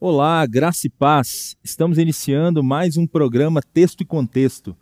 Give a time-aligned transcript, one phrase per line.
[0.00, 1.56] Olá, graça e paz.
[1.64, 4.76] Estamos iniciando mais um programa Texto e Contexto,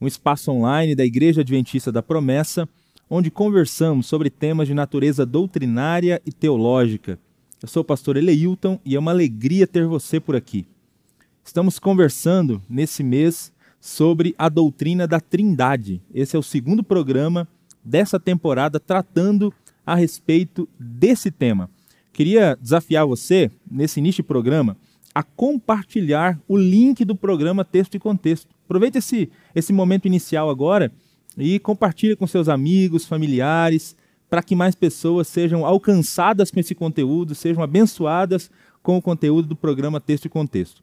[0.00, 2.68] um espaço online da Igreja Adventista da Promessa,
[3.10, 7.18] onde conversamos sobre temas de natureza doutrinária e teológica.
[7.60, 10.64] Eu sou o pastor Eleilton e é uma alegria ter você por aqui.
[11.44, 16.00] Estamos conversando nesse mês sobre a doutrina da Trindade.
[16.14, 17.48] Esse é o segundo programa
[17.84, 19.52] dessa temporada tratando
[19.84, 21.68] a respeito desse tema.
[22.20, 24.76] Queria desafiar você, nesse início de programa,
[25.14, 28.46] a compartilhar o link do programa Texto e Contexto.
[28.66, 30.92] Aproveite esse, esse momento inicial agora
[31.38, 33.96] e compartilhe com seus amigos, familiares,
[34.28, 38.50] para que mais pessoas sejam alcançadas com esse conteúdo, sejam abençoadas
[38.82, 40.82] com o conteúdo do programa Texto e Contexto.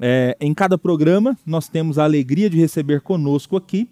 [0.00, 3.90] É, em cada programa, nós temos a alegria de receber conosco aqui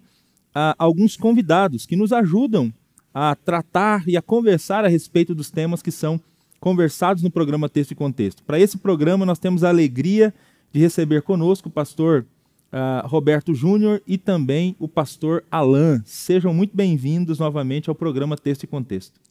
[0.53, 2.73] a, alguns convidados que nos ajudam
[3.13, 6.21] a tratar e a conversar a respeito dos temas que são
[6.65, 8.41] conversados no programa Texto e Contexto.
[8.41, 10.33] Para esse programa, nós temos a alegria
[10.73, 12.25] de receber conosco o pastor
[12.73, 16.01] uh, Roberto Júnior e também o pastor Alain.
[16.05, 19.21] Sejam muito bem-vindos novamente ao programa Texto e Contexto.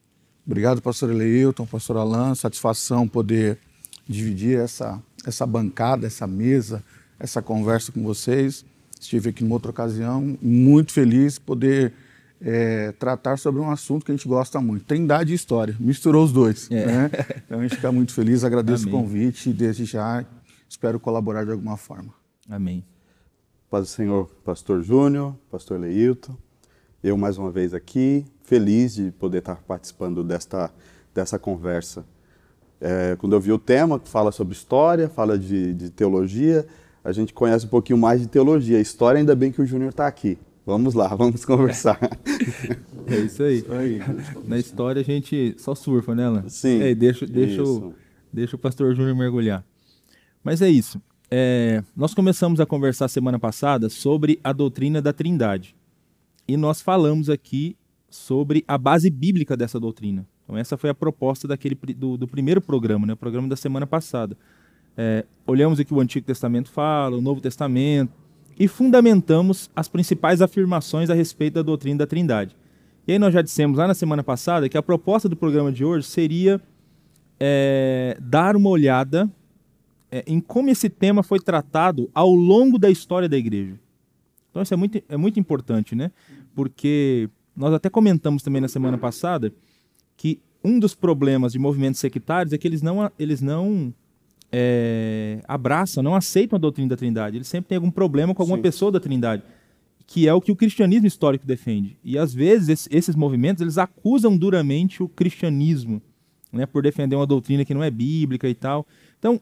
[0.47, 2.37] Obrigado, pastor Eleilton, pastor Alain.
[2.37, 3.59] Satisfação poder
[4.07, 6.85] dividir essa, essa bancada, essa mesa,
[7.19, 8.65] essa conversa com vocês.
[9.01, 11.93] Estive aqui numa outra ocasião, muito feliz poder
[12.41, 15.77] é, tratar sobre um assunto que a gente gosta muito, Trindade e História.
[15.79, 16.71] Misturou os dois.
[16.71, 16.87] É.
[16.87, 17.11] Né?
[17.45, 18.95] Então a gente fica muito feliz, agradeço Amém.
[18.95, 20.25] o convite e desde já
[20.69, 22.13] espero colaborar de alguma forma.
[22.49, 22.85] Amém.
[23.71, 26.37] Paz do Senhor, Pastor Júnior, Pastor Leilton,
[27.03, 30.71] eu mais uma vez aqui, feliz de poder estar participando desta,
[31.15, 32.05] dessa conversa.
[32.81, 36.67] É, quando eu vi o tema, que fala sobre história, fala de, de teologia,
[37.03, 38.81] a gente conhece um pouquinho mais de teologia.
[38.81, 40.39] História, ainda bem que o Júnior está aqui.
[40.67, 41.99] Vamos lá, vamos conversar.
[43.07, 43.59] É isso aí.
[43.59, 44.01] Isso aí.
[44.47, 46.49] Na história a gente só surfa, né, Alan?
[46.49, 46.81] Sim.
[46.81, 47.95] É, deixa, deixa, o,
[48.33, 49.65] deixa o pastor Júnior mergulhar.
[50.43, 51.01] Mas é isso.
[51.31, 55.75] É, nós começamos a conversar semana passada sobre a doutrina da Trindade.
[56.47, 57.77] E nós falamos aqui
[58.09, 60.27] sobre a base bíblica dessa doutrina.
[60.45, 63.87] Então, essa foi a proposta daquele, do, do primeiro programa, né, o programa da semana
[63.87, 64.37] passada.
[64.97, 68.13] É, olhamos o que o Antigo Testamento fala, o Novo Testamento,
[68.59, 72.57] e fundamentamos as principais afirmações a respeito da doutrina da Trindade.
[73.07, 75.85] E aí nós já dissemos lá na semana passada que a proposta do programa de
[75.85, 76.61] hoje seria
[77.39, 79.31] é, dar uma olhada
[80.11, 83.79] é, em como esse tema foi tratado ao longo da história da igreja.
[84.51, 86.13] Então isso é muito, é muito importante, né?
[86.55, 89.53] Porque nós até comentamos também na semana passada
[90.17, 93.93] que um dos problemas de movimentos sectários é que eles não, eles não
[94.57, 97.37] é, abraçam, não aceitam a doutrina da Trindade.
[97.37, 98.63] Eles sempre têm algum problema com alguma Sim.
[98.63, 99.43] pessoa da Trindade,
[100.07, 101.99] que é o que o cristianismo histórico defende.
[102.05, 106.01] E às vezes esses movimentos eles acusam duramente o cristianismo,
[106.53, 108.87] né, por defender uma doutrina que não é bíblica e tal.
[109.19, 109.41] Então,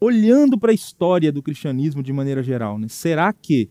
[0.00, 3.68] olhando para a história do cristianismo de maneira geral, né, será que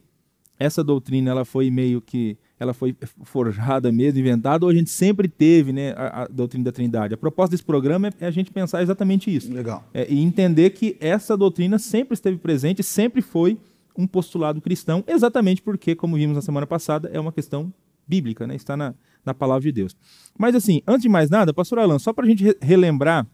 [0.60, 5.28] essa doutrina ela foi meio que ela foi forjada mesmo, inventada, ou a gente sempre
[5.28, 7.14] teve né, a, a doutrina da Trindade.
[7.14, 9.54] A proposta desse programa é, é a gente pensar exatamente isso.
[9.54, 9.88] Legal.
[9.94, 13.58] É, e entender que essa doutrina sempre esteve presente, sempre foi
[13.96, 17.72] um postulado cristão, exatamente porque, como vimos na semana passada, é uma questão
[18.08, 18.94] bíblica, né, está na,
[19.26, 19.96] na palavra de Deus.
[20.38, 23.28] Mas assim, antes de mais nada, pastor Alan, só para a gente re relembrar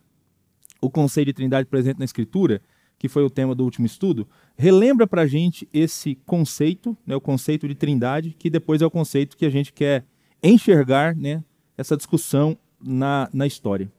[0.81, 2.61] o conceito de trindade presente na Escritura,
[3.03, 4.25] que foi o tema do último estudo,
[4.55, 8.89] relembra para a gente esse conceito, né, o conceito de trindade, que depois é o
[8.89, 10.05] conceito que a gente quer
[10.41, 11.43] enxergar né,
[11.77, 13.91] essa discussão na, na história.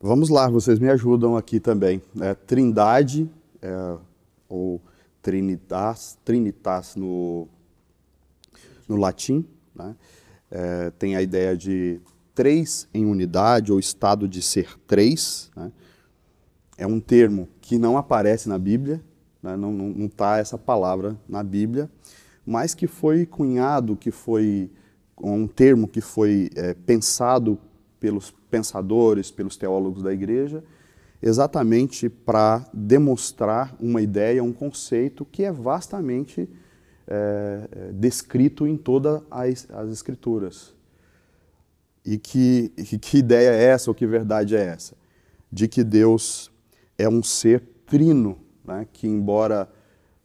[0.00, 2.00] Vamos lá, vocês me ajudam aqui também.
[2.20, 3.28] É, trindade,
[3.60, 3.98] é,
[4.48, 4.80] ou
[5.20, 7.48] trinitas, trinitas no,
[8.88, 9.96] no latim, né?
[10.52, 12.00] é, tem a ideia de
[12.32, 15.72] três em unidade, ou estado de ser três, né?
[16.78, 19.02] É um termo que não aparece na Bíblia,
[19.42, 19.56] né?
[19.56, 21.90] não está essa palavra na Bíblia,
[22.44, 24.70] mas que foi cunhado, que foi
[25.20, 27.58] um termo que foi é, pensado
[27.98, 30.62] pelos pensadores, pelos teólogos da igreja,
[31.22, 36.48] exatamente para demonstrar uma ideia, um conceito que é vastamente
[37.08, 40.74] é, é descrito em todas as, as escrituras.
[42.04, 42.68] E que,
[43.00, 44.94] que ideia é essa, ou que verdade é essa?
[45.50, 46.52] De que Deus
[46.98, 49.68] é um ser trino, né, que embora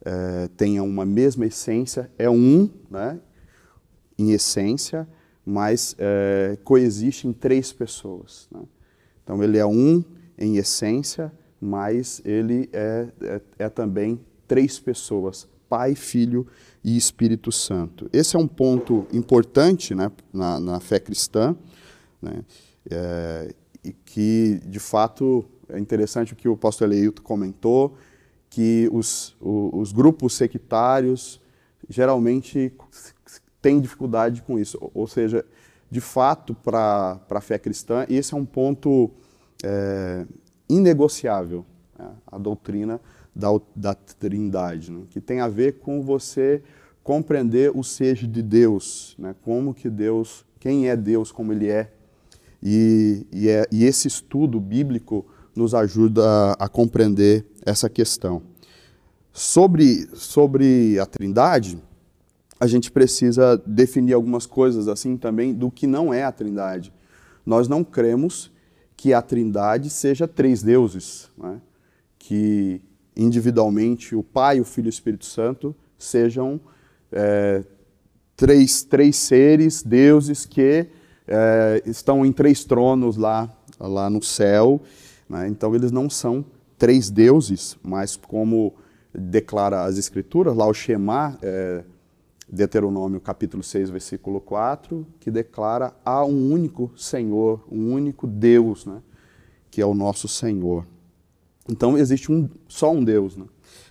[0.04, 3.20] é, tenha uma mesma essência, é um, né,
[4.18, 5.08] em essência,
[5.44, 8.48] mas é, coexiste em três pessoas.
[8.50, 8.62] Né?
[9.22, 10.04] Então ele é um
[10.38, 16.46] em essência, mas ele é, é, é, também três pessoas: Pai, Filho
[16.82, 18.08] e Espírito Santo.
[18.12, 21.56] Esse é um ponto importante né, na, na fé cristã.
[22.20, 22.44] Né?
[22.90, 23.54] É,
[24.04, 27.96] que, de fato, é interessante o que o pastor Eleilton comentou,
[28.48, 31.40] que os, os grupos sectários
[31.88, 32.72] geralmente
[33.60, 34.78] têm dificuldade com isso.
[34.92, 35.44] Ou seja,
[35.90, 39.10] de fato, para a fé cristã, esse é um ponto
[39.62, 40.26] é,
[40.68, 41.64] inegociável,
[41.98, 42.10] né?
[42.26, 43.00] a doutrina
[43.34, 45.02] da, da trindade, né?
[45.10, 46.62] que tem a ver com você
[47.02, 49.34] compreender o seja de Deus, né?
[49.42, 51.90] como que Deus, quem é Deus, como Ele é.
[52.62, 58.42] E, e, é, e esse estudo bíblico nos ajuda a, compreender essa questão.
[59.32, 61.78] Sobre, sobre a trindade,
[62.62, 66.92] a gente precisa definir algumas coisas assim também do que não é a Trindade.
[67.44, 68.52] Nós não cremos
[68.96, 71.60] que a Trindade seja três deuses, né?
[72.20, 72.80] que
[73.16, 76.60] individualmente o Pai, o Filho e o Espírito Santo sejam
[77.10, 77.64] é,
[78.36, 80.86] três, três seres, deuses que
[81.26, 83.50] é, estão em três tronos lá,
[83.80, 84.80] lá no céu.
[85.32, 85.48] Né?
[85.48, 86.44] Então eles não são
[86.76, 88.74] três deuses, mas como
[89.14, 91.82] declara as Escrituras, lá o Shema, é,
[92.46, 99.02] Deuteronômio capítulo 6, versículo 4, que declara há um único Senhor, um único Deus, né,
[99.70, 100.86] que é o nosso Senhor.
[101.66, 103.36] Então existe um, só um Deus.
[103.36, 103.46] Né?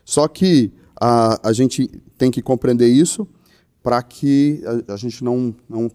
[0.06, 1.88] Só que a, a gente
[2.20, 3.28] tem que compreender isso
[3.82, 5.90] para que a, a, gente não, não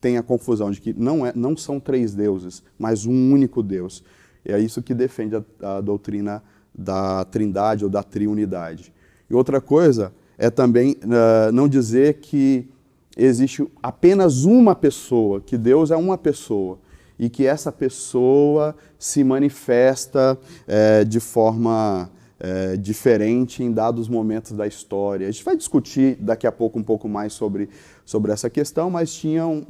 [0.00, 4.02] tenha confusão de que não, é, não são três deuses, mas um único Deus.
[4.48, 6.42] É isso que defende a, a doutrina
[6.74, 8.92] da trindade ou da triunidade.
[9.28, 12.68] E outra coisa é também uh, não dizer que
[13.16, 16.78] existe apenas uma pessoa, que Deus é uma pessoa
[17.18, 20.38] e que essa pessoa se manifesta
[20.68, 25.26] é, de forma é, diferente em dados momentos da história.
[25.26, 27.70] A gente vai discutir daqui a pouco um pouco mais sobre,
[28.04, 29.64] sobre essa questão, mas tinham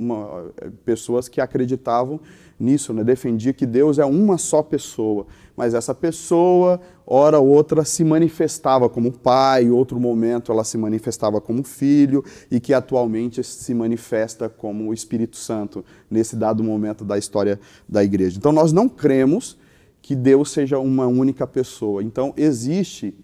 [0.85, 2.21] pessoas que acreditavam
[2.59, 3.05] nisso, né?
[3.05, 5.27] defendia que Deus é uma só pessoa,
[5.57, 11.41] mas essa pessoa, hora ou outra, se manifestava como pai, outro momento ela se manifestava
[11.41, 17.19] como filho e que atualmente se manifesta como o Espírito Santo nesse dado momento da
[17.19, 18.39] história da igreja.
[18.39, 19.59] Então nós não cremos
[20.01, 22.03] que Deus seja uma única pessoa.
[22.03, 23.15] Então existe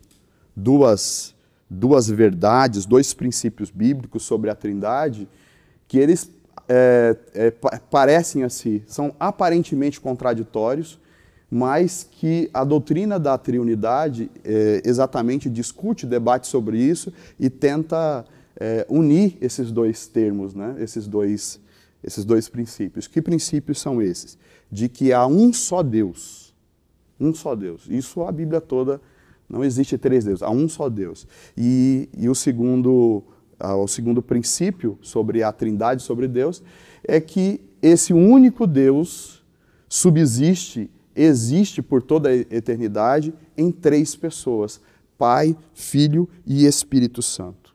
[0.55, 1.35] duas
[1.75, 5.27] duas verdades, dois princípios bíblicos sobre a Trindade
[5.89, 6.31] que eles
[6.75, 7.51] é, é,
[7.91, 10.99] parecem assim, são aparentemente contraditórios,
[11.51, 18.25] mas que a doutrina da triunidade é, exatamente discute, debate sobre isso e tenta
[18.59, 20.77] é, unir esses dois termos, né?
[20.79, 21.61] esses, dois,
[22.03, 23.07] esses dois princípios.
[23.07, 24.39] Que princípios são esses?
[24.71, 26.55] De que há um só Deus,
[27.21, 27.87] um só Deus.
[27.87, 28.99] Isso a Bíblia toda,
[29.47, 31.27] não existe três deuses, há um só Deus.
[31.55, 33.23] E, e o segundo
[33.71, 36.63] o segundo princípio sobre a trindade, sobre Deus,
[37.05, 39.43] é que esse único Deus
[39.89, 44.81] subsiste, existe por toda a eternidade em três pessoas:
[45.19, 47.75] Pai, Filho e Espírito Santo.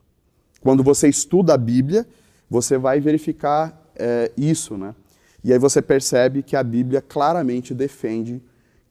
[0.61, 2.05] Quando você estuda a Bíblia,
[2.49, 4.95] você vai verificar é, isso, né?
[5.43, 8.41] E aí você percebe que a Bíblia claramente defende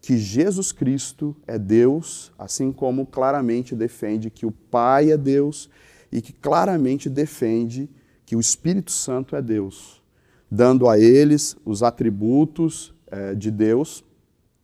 [0.00, 5.68] que Jesus Cristo é Deus, assim como claramente defende que o Pai é Deus
[6.16, 7.90] e que claramente defende
[8.24, 10.02] que o Espírito Santo é Deus,
[10.50, 14.02] dando a eles os atributos é, de Deus.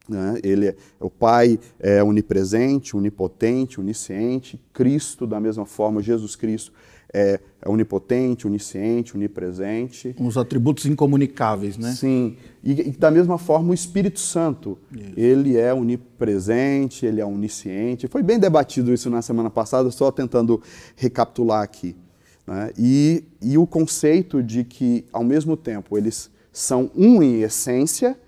[0.08, 0.40] Né?
[0.42, 4.58] Ele é, o Pai é onipresente, onipotente, onisciente.
[4.72, 6.72] Cristo, da mesma forma, Jesus Cristo
[7.12, 10.14] é, é onipotente, onisciente, onipresente.
[10.18, 11.92] Os atributos incomunicáveis, né?
[11.92, 12.36] Sim.
[12.64, 15.12] E, e da mesma forma o Espírito Santo, isso.
[15.16, 18.08] ele é onipresente, ele é onisciente.
[18.08, 20.62] Foi bem debatido isso na semana passada, só tentando
[20.96, 21.94] recapitular aqui.
[22.46, 22.70] Né?
[22.78, 28.18] E, e o conceito de que, ao mesmo tempo, eles são um em essência,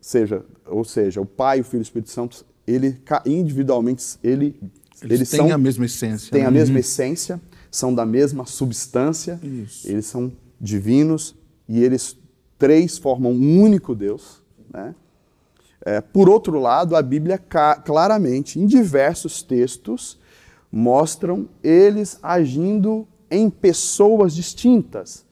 [0.00, 4.56] seja, ou seja, o Pai, o Filho e o Espírito Santo, ele individualmente, ele,
[5.00, 6.32] eles, eles têm são, a mesma essência.
[6.32, 6.48] Têm né?
[6.48, 6.80] a mesma uhum.
[6.80, 7.40] essência
[7.70, 9.88] são da mesma substância, Isso.
[9.88, 11.34] eles são divinos
[11.68, 12.16] e eles
[12.58, 14.42] três formam um único Deus.
[14.72, 14.94] Né?
[15.84, 17.38] É, por outro lado, a Bíblia
[17.84, 20.18] claramente, em diversos textos,
[20.70, 25.24] mostram eles agindo em pessoas distintas.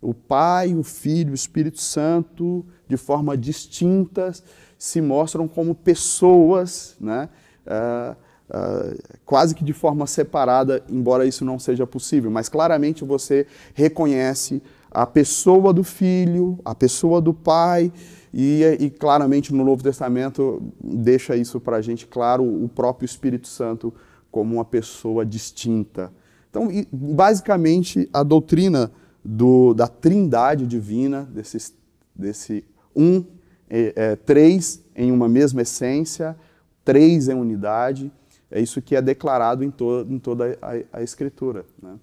[0.00, 4.42] O Pai, o Filho, o Espírito Santo, de forma distintas,
[4.76, 7.28] se mostram como pessoas, né?
[7.66, 8.14] Uh,
[8.50, 14.62] uh, quase que de forma separada, embora isso não seja possível, mas claramente você reconhece
[14.90, 17.92] a pessoa do filho, a pessoa do pai,
[18.32, 23.46] e, e claramente no Novo Testamento deixa isso para a gente claro o próprio Espírito
[23.46, 23.94] Santo
[24.30, 26.12] como uma pessoa distinta.
[26.50, 28.90] Então, basicamente, a doutrina
[29.24, 31.72] do, da trindade divina, desse,
[32.14, 33.24] desse um
[33.70, 36.36] é, é, três em uma mesma essência,
[36.84, 38.12] três em unidade.
[38.54, 41.66] É isso que é declarado em, to em toda a, a, Escritura.
[41.82, 41.98] Né?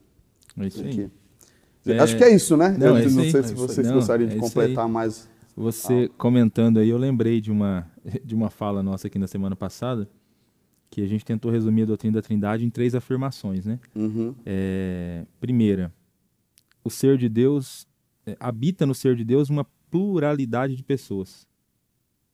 [0.57, 1.09] É isso aí.
[1.85, 1.97] É...
[1.97, 2.75] Acho que é isso, né?
[2.77, 5.29] Não, eu é não sei, sei se vocês não, gostariam de é completar mais.
[5.55, 6.13] Você ah.
[6.17, 7.89] comentando aí, eu lembrei de uma,
[8.21, 10.09] de uma fala nossa aqui na semana passada,
[10.89, 13.79] que a gente tentou resumir a doutrina da Trindade em três afirmações, né?
[13.95, 14.35] Uhum.
[14.45, 15.89] É, primeira,
[16.83, 17.87] o ser de Deus
[18.25, 21.47] é, habita no ser de Deus uma pluralidade de pessoas.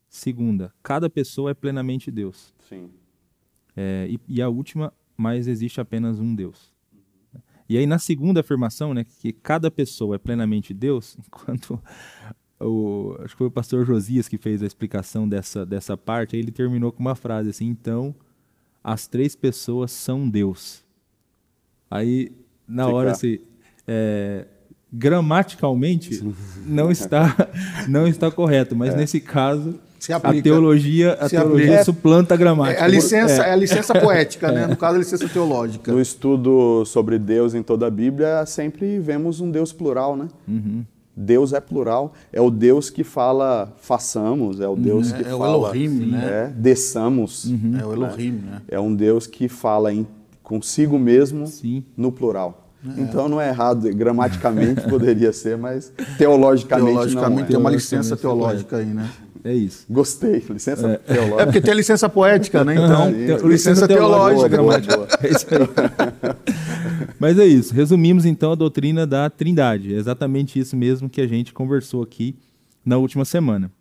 [0.10, 2.52] Segunda, cada pessoa é plenamente Deus.
[2.68, 2.90] Sim.
[3.80, 6.74] É, e, e, a última, mas existe apenas um Deus.
[7.70, 11.80] E aí na segunda afirmação, né, que cada pessoa é plenamente Deus, enquanto
[12.60, 16.42] o, acho que foi o pastor Josias que fez a explicação dessa, dessa parte, aí
[16.42, 18.16] ele terminou com uma frase assim, então
[18.84, 20.84] as três pessoas são Deus.
[21.92, 22.32] Aí,
[22.68, 22.96] na Fica.
[22.96, 23.40] hora, assim,
[23.86, 24.48] é,
[24.92, 26.24] gramaticalmente
[26.66, 27.36] não está,
[27.88, 28.98] não está correto, mas é.
[28.98, 29.80] nesse caso
[30.14, 32.80] a teologia, a teologia suplanta a gramática.
[32.80, 33.50] É a licença, é.
[33.50, 34.64] é a licença poética, né?
[34.64, 34.68] É.
[34.68, 35.92] No caso, a licença teológica.
[35.92, 40.28] No estudo sobre Deus em toda a Bíblia, sempre vemos um Deus plural, né?
[40.48, 40.84] Uhum.
[41.20, 45.32] Deus é plural, é o Deus que fala façamos, é o Deus é, que é
[45.32, 46.26] fala o Elohim, né?
[46.26, 47.46] É, desçamos.
[47.46, 47.76] Uhum.
[47.82, 48.62] É o Elohim, né?
[48.68, 50.06] É um Deus que fala em,
[50.44, 51.84] consigo mesmo Sim.
[51.98, 52.68] no plural.
[52.86, 53.02] É.
[53.02, 57.48] Então não é errado, gramaticamente poderia ser, mas teologicamente, teologicamente não é.
[57.48, 59.10] tem uma licença teológica aí, né?
[59.48, 59.86] É isso.
[59.90, 60.98] Gostei, licença é.
[60.98, 61.42] teológica.
[61.42, 62.74] É porque tem licença poética, né?
[62.74, 64.50] Então, licença, licença teológica.
[64.50, 64.98] teológica.
[64.98, 65.20] Boa, boa.
[65.24, 67.16] É isso aí.
[67.18, 67.74] Mas é isso.
[67.74, 69.96] Resumimos então a doutrina da Trindade.
[69.96, 72.36] É exatamente isso mesmo que a gente conversou aqui
[72.84, 73.72] na última semana.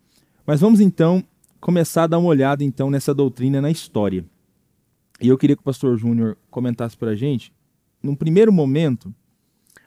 [0.45, 1.21] Mas vamos então
[1.59, 4.23] começar a dar uma olhada então nessa doutrina na história.
[5.19, 7.51] E eu queria que o pastor Júnior comentasse para a gente,
[8.01, 9.13] num primeiro momento,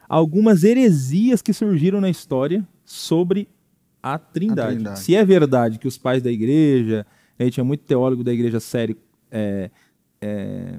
[0.07, 3.47] algumas heresias que surgiram na história sobre
[4.01, 4.61] a trindade.
[4.61, 4.99] a trindade.
[4.99, 7.05] Se é verdade que os pais da igreja,
[7.37, 8.97] aí tinha muito teólogo da igreja sério
[9.31, 9.69] é,
[10.21, 10.77] é,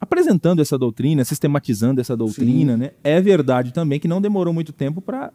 [0.00, 2.92] apresentando essa doutrina, sistematizando essa doutrina, né?
[3.02, 5.32] é verdade também que não demorou muito tempo para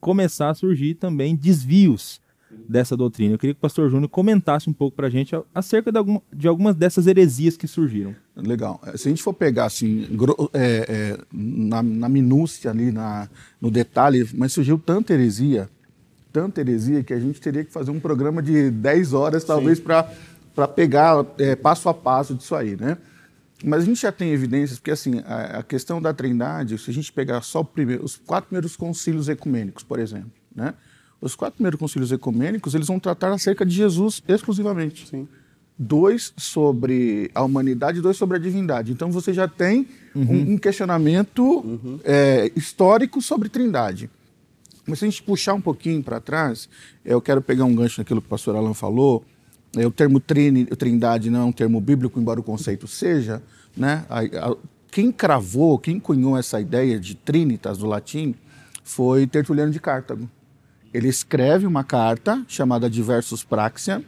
[0.00, 2.20] começar a surgir também desvios
[2.68, 3.34] dessa doutrina.
[3.34, 6.22] Eu queria que o pastor Júnior comentasse um pouco para a gente acerca de, alguma,
[6.32, 8.14] de, algumas dessas heresias que surgiram.
[8.34, 8.80] Legal.
[8.96, 10.08] Se a gente for pegar assim,
[10.52, 13.28] é, é, na, na minúcia ali, na,
[13.60, 15.68] no detalhe, mas surgiu tanta heresia
[16.32, 20.68] tanta heresia que a gente teria que fazer um programa de 10 horas, talvez, para
[20.68, 22.96] pegar é, passo a passo disso aí, né?
[23.64, 26.94] Mas a gente já tem evidências, porque assim, a, a questão da trindade, se a
[26.94, 30.74] gente pegar só primeiro, os quatro primeiros concílios ecumênicos, por exemplo, né?
[31.20, 35.06] Os quatro primeiros concílios ecumênicos, eles vão tratar acerca de Jesus exclusivamente.
[35.06, 35.28] Sim.
[35.78, 38.92] Dois sobre a humanidade dois sobre a divindade.
[38.92, 40.22] Então você já tem uhum.
[40.22, 42.00] um, um, questionamento uhum.
[42.04, 44.08] é, histórico sobre trindade.
[44.90, 46.68] Mas se a gente puxar um pouquinho para trás,
[47.04, 49.24] eu quero pegar um gancho naquilo que o pastor Alan falou.
[49.76, 53.40] É, o termo trini, trindade não é um termo bíblico, embora o conceito seja.
[53.76, 54.04] Né?
[54.10, 54.56] A, a,
[54.90, 58.34] quem cravou, quem cunhou essa ideia de trinitas do latim
[58.82, 60.28] foi Tertuliano de Cartago.
[60.92, 64.04] Ele escreve uma carta chamada Diversus Praxia,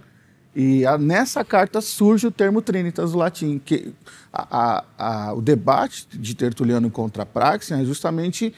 [0.55, 3.95] e a, nessa carta surge o termo trinitas do latim, que
[4.33, 8.53] a, a, o debate de Tertuliano contra Praxia é justamente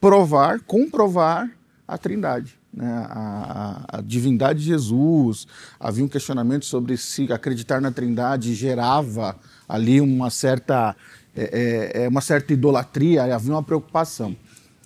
[0.00, 1.50] provar, comprovar
[1.86, 2.58] a trindade.
[2.72, 2.86] Né?
[2.86, 5.46] A, a, a, divindade de Jesus,
[5.78, 9.36] havia um questionamento sobre se acreditar na trindade gerava
[9.68, 10.96] ali uma certa,
[11.36, 14.36] é, é, é, uma certa idolatria, havia uma preocupação.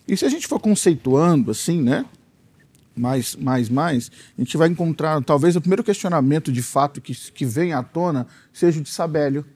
[0.06, 2.04] E se a gente for conceituando assim, né,
[2.94, 7.44] mais, mais, mais, a gente vai encontrar, talvez o primeiro questionamento de fato que, que
[7.44, 9.46] vem à tona seja o de Sabélio,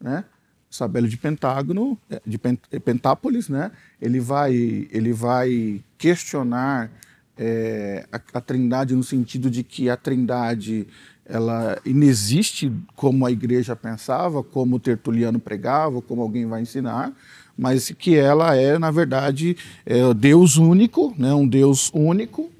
[0.00, 0.24] né?
[0.72, 3.70] Sabélio de Pentágono, é, de Pentápolis, né?
[4.00, 6.90] Ele vai, ele vai questionar
[7.36, 10.88] é, a, a, Trindade no sentido de que a Trindade
[11.26, 17.12] ela inexiste como a igreja pensava, como Tertuliano pregava, como alguém vai ensinar,
[17.56, 21.34] mas que ela é na verdade é Deus único, né?
[21.34, 22.50] Um Deus único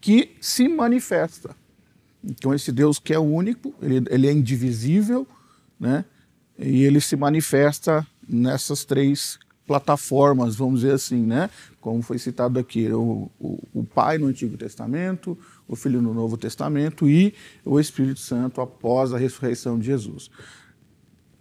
[0.00, 1.50] que se manifesta.
[2.22, 5.26] Então esse Deus que é único, ele, ele é indivisível,
[5.80, 6.04] né?
[6.58, 11.48] E ele se manifesta nessas três plataformas, vamos dizer assim, né?
[11.80, 16.36] Como foi citado aqui, o, o, o, Pai no Antigo Testamento, o Filho no Novo
[16.36, 17.34] Testamento e
[17.64, 20.30] o Espírito Santo após a ressurreição de Jesus.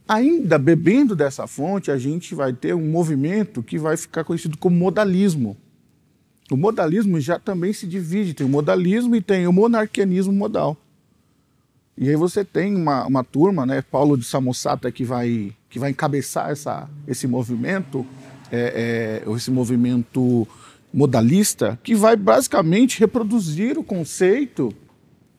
[0.08, 4.76] Ainda bebendo dessa fonte, a gente vai ter um movimento que vai ficar conhecido como
[4.76, 5.58] modalismo.
[6.52, 10.78] O modalismo já também se divide, tem o modalismo e tem o monarquianismo modal.
[11.98, 15.92] E aí você tem uma, uma turma, né, Paulo de Samosata, que vai, que vai
[15.92, 18.06] encabeçar essa, esse movimento,
[18.52, 20.48] é, é, esse movimento
[20.92, 24.74] modalista, que vai basicamente reproduzir o conceito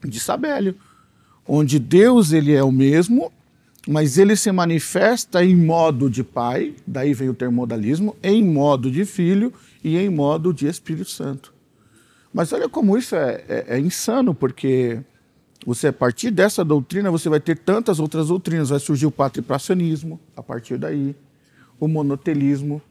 [0.04, 0.76] de Sabélio,
[1.46, 3.32] onde Deus ele é o mesmo,
[3.86, 8.90] mas ele se manifesta em modo de pai, daí vem o termo modalismo, em modo
[8.90, 11.52] de filho e em modo de Espírito Santo.
[12.32, 15.00] Mas olha como isso é, é, é insano, porque
[15.66, 18.70] você, a partir dessa doutrina, você vai ter tantas outras doutrinas.
[18.70, 21.16] Vai surgir o patripracionismo, a partir daí,
[21.80, 22.82] o monotelismo,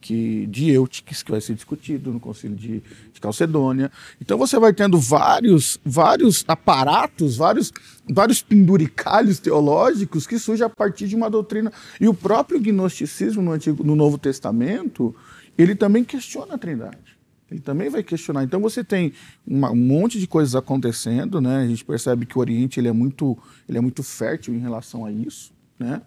[0.00, 2.82] que, de Eutiques, que vai ser discutido no Concílio de,
[3.12, 3.90] de, Calcedônia.
[4.20, 7.72] Então você vai tendo vários, vários aparatos, vários,
[8.08, 11.72] vários penduricalhos teológicos que surgem a partir de uma doutrina.
[12.00, 15.12] E o próprio gnosticismo no, Antigo, no Novo Testamento,
[15.58, 17.15] ele também questiona a trindade.
[17.50, 18.42] Ele também vai questionar.
[18.42, 19.12] Então você tem
[19.46, 21.58] uma, um monte de coisas acontecendo, né?
[21.58, 23.38] A gente percebe que o Oriente ele é muito,
[23.68, 26.02] ele é muito fértil em relação a isso, né?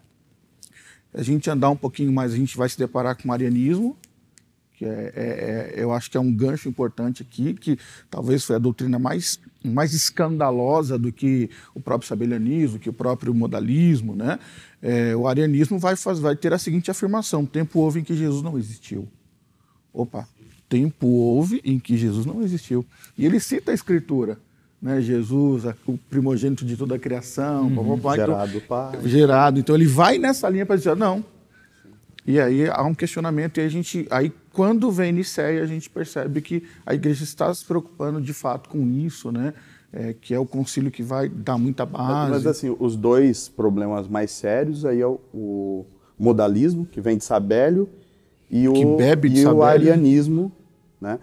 [1.12, 3.96] a gente andar um pouquinho mais, a gente vai se deparar com o arianismo,
[4.74, 7.78] que é, é, é, eu acho que é um gancho importante aqui, que
[8.08, 13.34] talvez foi a doutrina mais, mais escandalosa do que o próprio sabelianismo, que o próprio
[13.34, 14.14] modalismo.
[14.14, 14.38] Né?
[14.80, 18.42] É, o arianismo vai, faz, vai ter a seguinte afirmação: tempo houve em que Jesus
[18.42, 19.06] não existiu.
[19.92, 20.26] Opa,
[20.70, 22.86] tempo houve em que Jesus não existiu.
[23.18, 24.38] E ele cita a Escritura
[24.80, 29.00] né, Jesus, o primogênito de toda a criação, uhum, papai, gerado então, pai.
[29.04, 29.60] gerado.
[29.60, 31.22] Então ele vai nessa linha para dizer não.
[32.26, 36.40] E aí há um questionamento e a gente, aí quando vem Nicéia a gente percebe
[36.40, 39.52] que a igreja está se preocupando de fato com isso, né?
[39.92, 42.30] É, que é o concílio que vai dar muita base.
[42.30, 45.84] Mas, assim, os dois problemas mais sérios aí é o, o
[46.16, 47.88] modalismo que vem de Sabélio
[48.48, 48.74] e o,
[49.24, 50.52] e o arianismo,
[51.00, 51.18] né?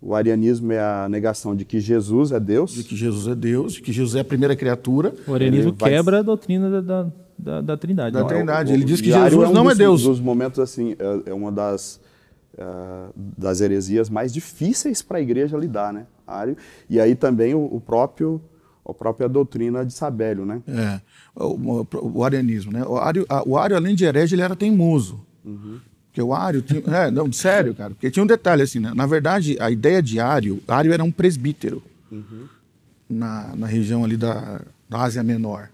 [0.00, 2.74] O arianismo é a negação de que Jesus é Deus.
[2.74, 5.14] De que Jesus é Deus, de que Jesus é a primeira criatura.
[5.26, 5.90] O arianismo vai...
[5.90, 8.12] quebra a doutrina da, da, da, da Trindade.
[8.12, 8.72] Da Trindade.
[8.72, 10.02] Ele diz que Jesus é um não dos, é Deus.
[10.02, 12.00] dos momentos assim, é, é uma das
[12.58, 16.06] uh, das heresias mais difíceis para a igreja lidar, né?
[16.26, 16.54] Ário.
[16.88, 18.42] E aí também o, o próprio
[18.86, 20.62] a própria doutrina de Sabélio, né?
[20.68, 21.00] É,
[21.34, 21.86] o, o,
[22.18, 22.84] o arianismo, né?
[22.84, 25.24] O Ario, o Ario, além de herege, ele era teimoso.
[25.42, 25.78] Uhum.
[26.14, 26.80] Porque o Ário tinha.
[26.94, 27.90] É, não, sério, cara.
[27.90, 28.92] Porque tinha um detalhe assim, né?
[28.94, 32.46] Na verdade, a ideia de Ário, Ário era um presbítero uhum.
[33.10, 35.70] na, na região ali da, da Ásia Menor.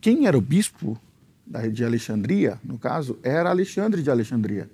[0.00, 1.00] Quem era o bispo
[1.46, 4.68] da, de Alexandria, no caso, era Alexandre de Alexandria.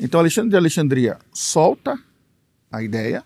[0.00, 1.96] Então, Alexandre de Alexandria solta
[2.72, 3.22] a ideia,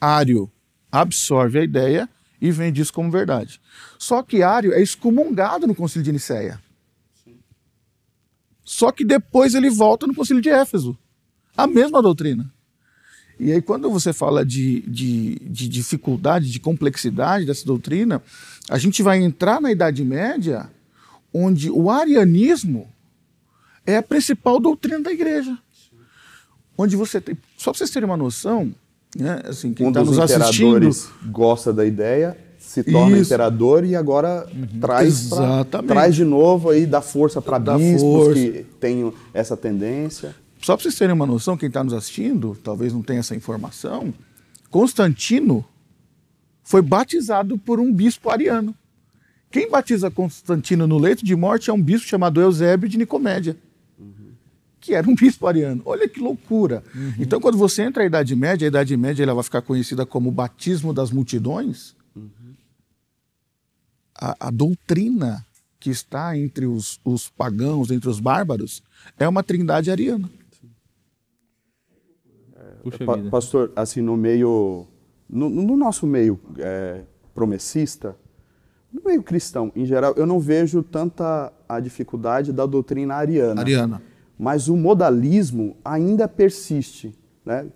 [0.00, 0.50] Ário
[0.90, 2.08] absorve a ideia
[2.40, 3.60] e vende isso como verdade.
[4.00, 6.58] Só que Ário é excomungado no Concílio de Nicéia.
[8.64, 10.96] Só que depois ele volta no Concílio de Éfeso.
[11.56, 12.50] A mesma doutrina.
[13.38, 18.22] E aí, quando você fala de, de, de, dificuldade, de complexidade dessa doutrina,
[18.68, 20.70] a gente vai entrar na Idade Média,
[21.32, 22.88] onde o arianismo
[23.84, 25.56] é a principal doutrina da igreja.
[26.78, 27.36] Onde você tem.
[27.56, 28.74] Só para vocês terem uma noção,
[29.16, 30.90] né, assim, quem está nos assistindo.
[31.26, 33.28] gosta da ideia, se torna Isso.
[33.28, 34.80] imperador e agora uhum.
[34.80, 38.34] traz, pra, traz de novo aí, dá força para bispos força.
[38.34, 40.34] que têm essa tendência.
[40.60, 44.12] Só para vocês terem uma noção, quem está nos assistindo, talvez não tenha essa informação,
[44.70, 45.64] Constantino
[46.64, 48.74] foi batizado por um bispo ariano.
[49.50, 53.56] Quem batiza Constantino no leito de morte é um bispo chamado Eusébio de Nicomédia,
[53.96, 54.32] uhum.
[54.80, 55.82] que era um bispo ariano.
[55.84, 56.82] Olha que loucura.
[56.92, 57.12] Uhum.
[57.20, 60.30] Então, quando você entra na Idade Média, a Idade Média ela vai ficar conhecida como
[60.30, 61.94] o batismo das multidões,
[64.18, 65.44] a, a doutrina
[65.78, 68.82] que está entre os, os, pagãos, entre os bárbaros,
[69.18, 70.30] é uma trindade ariana.
[72.56, 74.86] É, pa, pastor, assim, no meio,
[75.28, 77.02] no, no nosso meio é,
[77.34, 78.16] promessista,
[78.90, 83.60] no meio cristão em geral, eu não vejo tanta a dificuldade da doutrina ariana.
[83.60, 84.02] Ariana.
[84.38, 87.12] Mas o modalismo ainda persiste.
[87.44, 87.66] Né?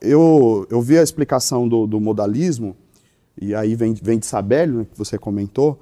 [0.00, 2.76] Eu, eu vi a explicação do, do modalismo
[3.40, 5.80] e aí vem, vem de Sabélio, né, que você comentou,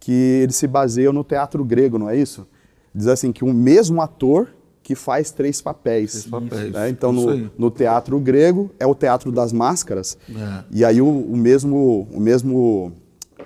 [0.00, 2.46] que ele se baseia no teatro grego, não é isso?
[2.94, 4.48] Diz assim que o mesmo ator
[4.82, 6.10] que faz três papéis.
[6.10, 6.72] Três papéis.
[6.72, 6.90] Né?
[6.90, 10.18] Então, no, no, teatro grego, é o teatro das máscaras.
[10.28, 10.64] É.
[10.70, 12.92] E aí o, o, mesmo, o mesmo,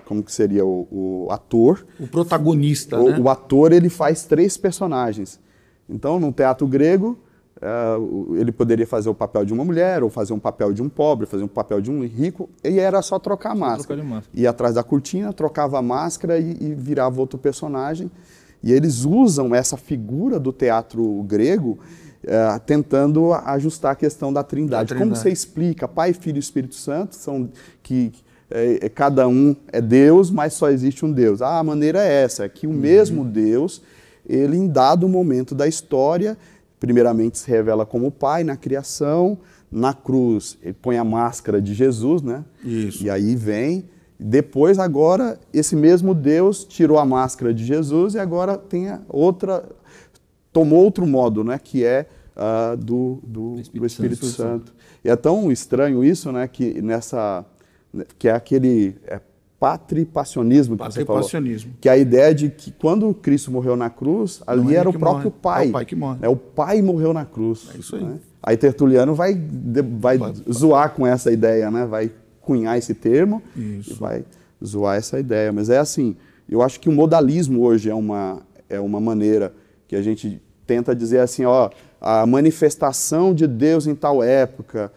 [0.05, 1.87] como que seria, o, o ator...
[1.99, 3.19] O protagonista, o, né?
[3.21, 5.39] o ator, ele faz três personagens.
[5.89, 7.17] Então, no teatro grego,
[7.61, 10.89] Uh, ele poderia fazer o papel de uma mulher, ou fazer um papel de um
[10.89, 14.01] pobre, fazer um papel de um rico, e era só trocar a máscara.
[14.33, 18.11] Ia atrás da cortina, trocava a máscara e, e, virava outro personagem.
[18.63, 21.79] E eles usam essa figura do teatro grego
[22.25, 24.89] uh, tentando ajustar a questão da trindade.
[24.89, 25.11] trindade.
[25.11, 25.89] Como você explica?
[25.89, 27.51] Pai, Filho e Espírito Santo são
[27.83, 28.13] que
[28.51, 31.43] é, cada um é Deus, mas só existe um Deus.
[31.43, 32.77] Ah, a maneira é essa, é que o uhum.
[32.77, 33.83] mesmo Deus,
[34.27, 36.37] ele em dado momento da história
[36.79, 39.39] primeiramente se revela como Pai na criação,
[39.71, 42.45] na cruz ele põe a máscara de Jesus, né?
[42.65, 43.05] Isso.
[43.05, 43.85] E aí vem
[44.19, 49.65] Depois, agora, esse mesmo Deus tirou a máscara de Jesus e agora tem outra,
[50.53, 54.71] tomou outro modo, né, que é uh, do, do, do, Espírito, do Espírito Santo.
[54.71, 54.75] Santo.
[55.05, 57.45] E é tão estranho isso, né, que nessa,
[58.19, 59.21] que é aquele é,
[59.59, 61.29] patripassionismo que você falou,
[61.81, 65.33] que é a ideia de que quando Cristo morreu na cruz, ali era o próprio
[65.43, 65.43] morre.
[65.43, 65.67] Pai.
[65.67, 66.19] É o Pai que morre.
[66.23, 67.69] É o Pai morreu na cruz.
[67.75, 68.05] É isso aí.
[68.05, 68.19] Né?
[68.43, 69.35] Aí Tertuliano vai,
[69.99, 71.85] vai, vai zoar com essa ideia, né?
[71.87, 73.93] Vai cunhar esse termo isso.
[73.93, 74.25] e vai
[74.65, 75.53] zoar essa ideia.
[75.53, 76.17] Mas é assim,
[76.49, 79.53] eu acho que o modalismo hoje é uma, é uma maneira
[79.89, 84.93] que a gente tenta dizer assim, ó, a manifestação de Deus em tal época,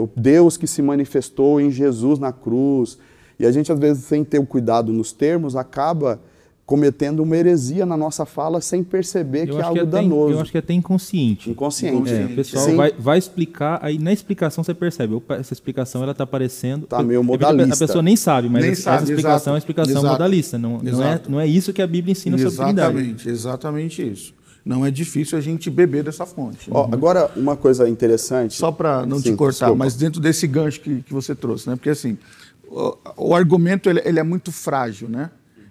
[0.00, 2.98] o Deus que se manifestou em Jesus na cruz.
[3.38, 6.20] E a gente, às vezes, sem ter o cuidado nos termos, acaba
[6.66, 10.32] cometendo uma heresia na nossa fala sem perceber eu que é algo que é danoso.
[10.32, 11.48] eu acho que é até inconsciente.
[11.48, 12.12] Inconsciente.
[12.12, 16.24] É, o pessoal vai, vai, explicar, aí na explicação você percebe, essa explicação ela está
[16.24, 16.82] aparecendo...
[16.82, 17.72] Está meio modalista.
[17.72, 20.58] A pessoa nem sabe, mas nem essa, sabe, explicação exato, é uma explicação exato, modalista.
[20.58, 22.98] Não, não, é, não é isso que a Bíblia ensina exatamente, sobre Trindade.
[22.98, 24.34] Exatamente, exatamente isso.
[24.64, 26.68] Não é difícil a gente beber dessa fonte.
[26.72, 28.54] Ó, agora, uma coisa interessante...
[28.54, 29.76] Só para não Sim, te cortar, desculpa.
[29.76, 31.76] mas dentro desse gancho que, que você trouxe, né?
[31.76, 32.18] Porque assim,
[32.68, 35.30] o, o argumento ele, ele é muito frágil, né?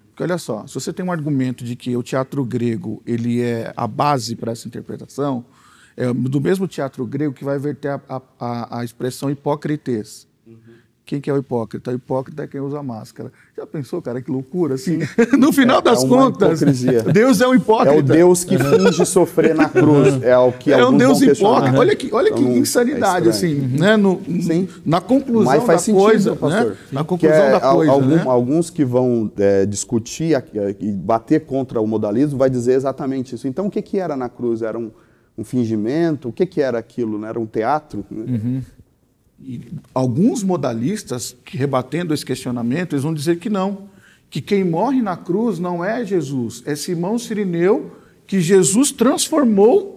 [0.10, 3.73] Porque olha só, se você tem um argumento de que o teatro grego ele é
[3.75, 5.45] a base para essa interpretação,
[5.97, 10.27] é do mesmo teatro grego que vai verter a, a, a expressão hipócrites.
[11.05, 11.91] Quem que é o hipócrita?
[11.91, 13.31] O hipócrita é quem usa máscara.
[13.55, 14.73] Já pensou, cara, que loucura?
[14.73, 14.99] Assim,
[15.37, 17.03] no final é, das é contas, hipocrisia.
[17.03, 17.93] Deus é um hipócrita.
[17.93, 20.21] É o Deus que finge sofrer na cruz.
[20.23, 21.77] É o que É um Deus hipócrita.
[21.77, 23.95] Olha que, olha que então, insanidade, é assim, né?
[23.95, 24.67] No, Sim.
[24.83, 26.37] Na conclusão Mas faz da sentido, coisa, né?
[26.37, 26.71] pastor.
[26.71, 26.77] Né?
[26.91, 27.91] Na conclusão é, da coisa.
[27.91, 28.23] Algum, né?
[28.25, 30.43] Alguns que vão é, discutir
[30.79, 33.47] e bater contra o modalismo vai dizer exatamente isso.
[33.47, 34.63] Então, o que, que era na cruz?
[34.63, 34.91] Era um,
[35.37, 36.29] um fingimento?
[36.29, 37.23] O que, que era aquilo?
[37.23, 38.03] Era um teatro?
[38.09, 38.61] Uhum.
[39.47, 39.62] E
[39.93, 43.89] alguns modalistas, que rebatendo esse questionamento, eles vão dizer que não,
[44.27, 47.91] que quem morre na cruz não é Jesus, é Simão Sirineu,
[48.25, 49.95] que Jesus transformou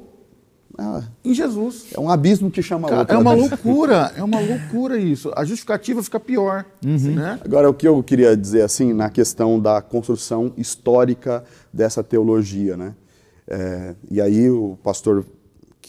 [0.77, 1.87] ah, em Jesus.
[1.93, 3.15] É um abismo que chama Cara, outro.
[3.17, 5.33] É uma loucura, é uma loucura isso.
[5.35, 6.65] A justificativa fica pior.
[6.85, 7.15] Uhum.
[7.17, 7.41] Né?
[7.45, 12.95] Agora, o que eu queria dizer assim, na questão da construção histórica dessa teologia, né?
[13.49, 15.25] É, e aí o pastor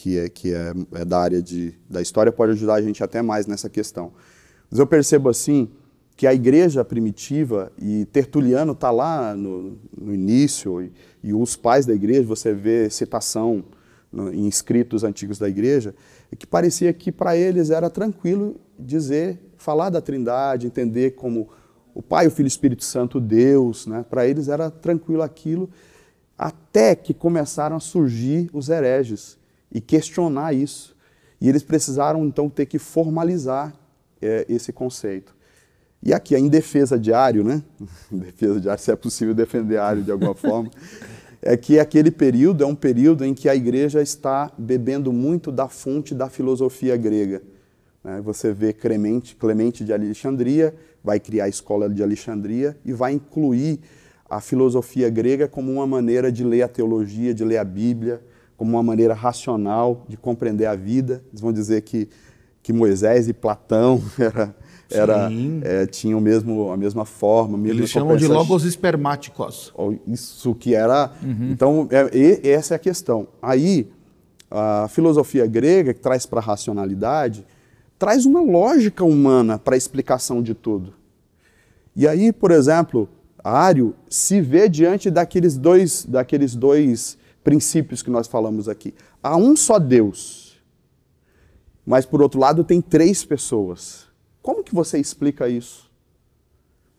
[0.00, 3.20] que é, que é, é da área de, da história, pode ajudar a gente até
[3.20, 4.12] mais nessa questão.
[4.70, 5.68] Mas eu percebo assim
[6.16, 11.84] que a igreja primitiva, e Tertuliano está lá no, no início, e, e, os pais
[11.84, 13.62] da igreja, você vê citação
[14.10, 15.94] no, em escritos antigos da igreja,
[16.32, 21.50] é que parecia que para eles era tranquilo dizer, falar da trindade, entender como
[21.94, 24.02] o Pai, o Filho e o Espírito Santo, Deus, né?
[24.08, 25.68] para eles era tranquilo aquilo,
[26.38, 29.39] até que começaram a surgir os hereges
[29.72, 30.96] e questionar isso.
[31.40, 33.72] E eles precisaram então ter que formalizar
[34.20, 35.34] é, esse conceito.
[36.02, 37.62] E aqui, em defesa de Ario, né?
[38.10, 40.70] Defesa de Ario, se é possível defender Ario de alguma forma,
[41.42, 45.68] é que aquele período é um período em que a igreja está bebendo muito da
[45.68, 47.42] fonte da filosofia grega.
[48.02, 48.20] Né?
[48.22, 53.80] Você vê Clemente, Clemente de Alexandria, vai criar a escola de Alexandria e vai incluir
[54.28, 58.22] a filosofia grega como uma maneira de ler a teologia, de ler a Bíblia,
[58.60, 61.24] como uma maneira racional de compreender a vida.
[61.30, 62.10] Eles vão dizer que,
[62.62, 64.54] que Moisés e Platão era,
[64.90, 65.30] era,
[65.62, 67.54] é, tinham mesmo, a mesma forma.
[67.54, 69.72] A mesma Eles chamam de logos espermáticos.
[70.06, 71.10] Isso que era.
[71.22, 71.48] Uhum.
[71.50, 73.28] Então, é, essa é a questão.
[73.40, 73.90] Aí,
[74.50, 77.46] a filosofia grega, que traz para a racionalidade,
[77.98, 80.92] traz uma lógica humana para a explicação de tudo.
[81.96, 83.08] E aí, por exemplo,
[83.42, 88.94] Ário se vê diante daqueles dois, daqueles dois princípios que nós falamos aqui.
[89.22, 90.60] Há um só Deus,
[91.84, 94.06] mas por outro lado tem três pessoas.
[94.42, 95.90] Como que você explica isso?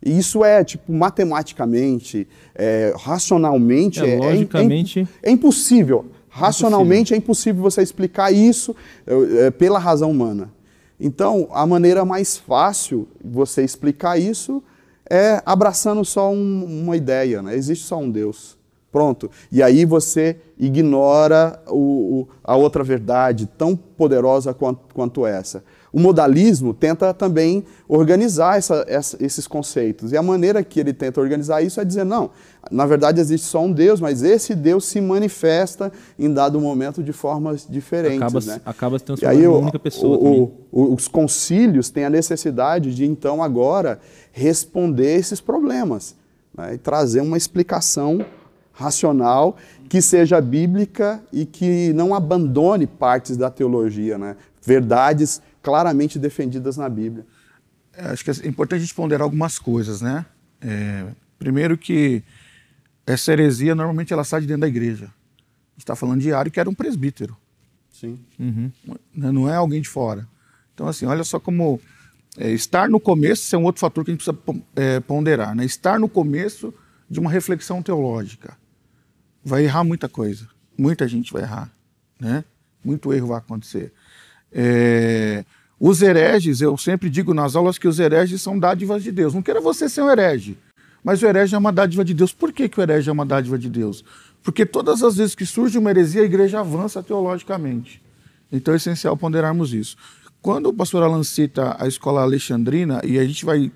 [0.04, 5.08] E isso é, tipo, matematicamente, é, racionalmente, é, é, logicamente...
[5.22, 6.06] é, é impossível.
[6.28, 8.74] Racionalmente é impossível você explicar isso
[9.06, 10.50] é, pela razão humana.
[10.98, 14.62] Então, a maneira mais fácil de você explicar isso
[15.08, 17.42] é abraçando só um, uma ideia.
[17.42, 17.54] Né?
[17.54, 18.56] Existe só um Deus.
[18.92, 19.30] Pronto.
[19.50, 21.76] E aí você ignora o,
[22.20, 25.64] o, a outra verdade tão poderosa quanto, quanto, essa.
[25.90, 30.12] O modalismo tenta também organizar essa, essa, esses conceitos.
[30.12, 32.30] E a maneira que ele tenta organizar isso é dizer: não,
[32.70, 37.14] na verdade existe só um Deus, mas esse Deus se manifesta em dado momento de
[37.14, 38.20] formas diferentes.
[38.20, 38.60] Acaba, né?
[38.64, 40.50] acaba se transformando em uma única pessoa.
[40.70, 43.98] os concílios têm a necessidade de, então, agora
[44.32, 46.14] responder esses problemas
[46.56, 46.74] né?
[46.74, 48.24] e trazer uma explicação
[48.72, 49.56] racional,
[49.88, 54.36] que seja bíblica e que não abandone partes da teologia, né?
[54.64, 57.26] verdades claramente defendidas na Bíblia.
[57.96, 60.24] acho que é importante a gente ponderar algumas coisas, né?
[60.60, 61.06] É,
[61.38, 62.22] primeiro que
[63.06, 65.06] essa heresia normalmente ela sai de dentro da igreja.
[65.06, 67.36] A gente está falando de Ari, que era um presbítero.
[67.90, 68.18] Sim.
[68.38, 68.70] Uhum.
[69.14, 70.26] Não é alguém de fora.
[70.74, 71.80] Então, assim, olha só como
[72.38, 75.54] é, estar no começo, isso é um outro fator que a gente precisa é, ponderar,
[75.54, 75.64] né?
[75.64, 76.72] Estar no começo
[77.10, 78.56] de uma reflexão teológica.
[79.44, 80.46] Vai errar muita coisa.
[80.76, 81.70] Muita gente vai errar,
[82.18, 82.44] né?
[82.84, 83.92] Muito erro vai acontecer.
[84.50, 85.44] É,
[85.78, 89.34] os hereges, eu sempre digo nas aulas que os hereges são dádivas de Deus.
[89.34, 90.56] Não queira você ser um herege,
[91.02, 92.32] mas o herege é uma dádiva de Deus.
[92.32, 94.04] Por que, que o herege é uma dádiva de Deus?
[94.42, 98.02] Porque todas as vezes que surge uma heresia, a igreja avança teologicamente.
[98.50, 99.96] Então é essencial ponderarmos isso.
[100.40, 103.70] Quando o pastor Alan cita a escola alexandrina, e a gente vai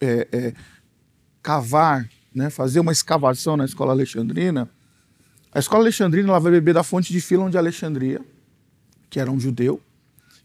[0.00, 0.54] é, é,
[1.42, 4.68] cavar, né, fazer uma escavação na escola alexandrina,
[5.56, 8.20] a escola alexandrina ela vai beber da fonte de Filon de Alexandria,
[9.08, 9.80] que era um judeu,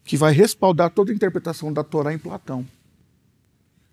[0.05, 2.65] que vai respaldar toda a interpretação da Torá em Platão.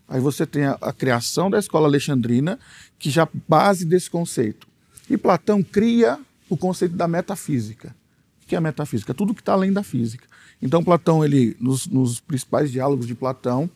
[0.07, 2.57] Aí você tem a, a, criação da escola alexandrina,
[3.01, 4.69] que já base desse conceito.
[5.11, 7.93] E Platão cria o conceito da metafísica.
[8.41, 9.13] O que é a metafísica?
[9.13, 10.25] Tudo que está além da física.
[10.63, 13.69] Então Platão, ele, nos, nos, principais diálogos de Platão,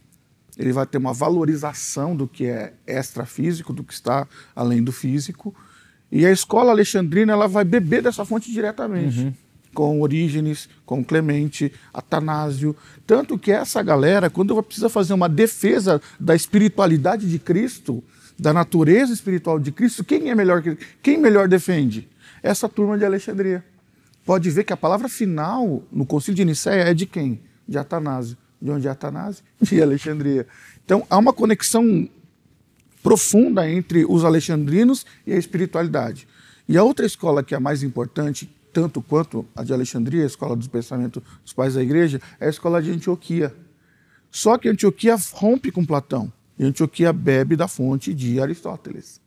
[0.56, 5.52] ele vai ter uma valorização do que é extrafísico, do que está além do físico.
[6.12, 9.20] E a escola alexandrina ela vai beber dessa fonte diretamente.
[9.20, 9.32] Uhum
[9.74, 12.76] com Orígenes, com Clemente, Atanásio.
[13.06, 18.02] Tanto que essa galera, quando precisa fazer uma defesa da espiritualidade de Cristo,
[18.38, 20.62] da natureza espiritual de Cristo, quem é melhor
[21.02, 22.08] quem melhor defende?
[22.42, 23.64] Essa turma de Alexandria.
[24.24, 27.40] Pode ver que a palavra final no Concílio de Nicéia é de quem?
[27.66, 28.36] De Atanásio.
[28.60, 29.44] De onde é Atanásio?
[29.60, 30.46] De Alexandria.
[30.84, 32.08] Então há uma conexão
[33.02, 36.26] profunda entre os alexandrinos e a espiritualidade.
[36.68, 40.26] E a outra escola que é a mais importante, tanto quanto a de Alexandria, a
[40.26, 43.54] escola dos pensamentos dos pais da igreja, é a escola de Antioquia.
[44.30, 46.32] Só que Antioquia rompe com Platão.
[46.58, 49.20] E Antioquia bebe da fonte de Aristóteles.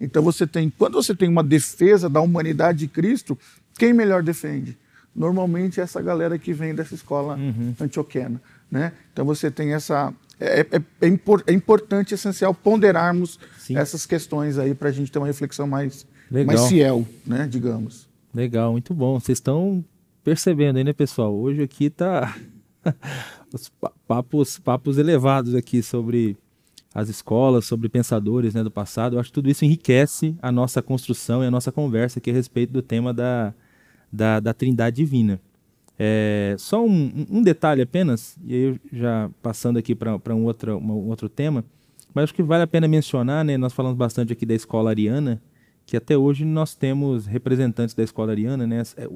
[0.00, 3.38] Então você tem, quando você tem uma defesa da humanidade de Cristo,
[3.78, 4.76] quem melhor defende?
[5.14, 7.74] Normalmente é essa galera que vem dessa escola uhum.
[7.78, 8.40] antioquena.
[8.70, 8.92] Né?
[9.12, 10.14] Então você tem essa.
[10.40, 13.76] É, é, é, impor, é importante, essencial ponderarmos Sim.
[13.76, 18.08] essas questões aí para a gente ter uma reflexão mais, mais fiel, né, digamos.
[18.34, 19.20] Legal, muito bom.
[19.20, 19.84] Vocês estão
[20.24, 21.36] percebendo aí, né, pessoal?
[21.36, 22.34] Hoje aqui tá
[23.52, 23.70] os
[24.08, 26.38] papos, papos elevados aqui sobre
[26.94, 29.16] as escolas, sobre pensadores né, do passado.
[29.16, 32.34] Eu acho que tudo isso enriquece a nossa construção e a nossa conversa aqui a
[32.34, 33.54] respeito do tema da,
[34.10, 35.40] da, da Trindade Divina.
[36.02, 41.28] É, só um, um, detalhe apenas, e aí já passando aqui para um, um outro
[41.28, 41.62] tema,
[42.14, 45.42] mas acho que vale a pena mencionar, né, nós falamos bastante aqui da escola ariana,
[45.84, 48.82] que até hoje nós temos representantes da escola ariana, né?
[48.96, 49.08] É,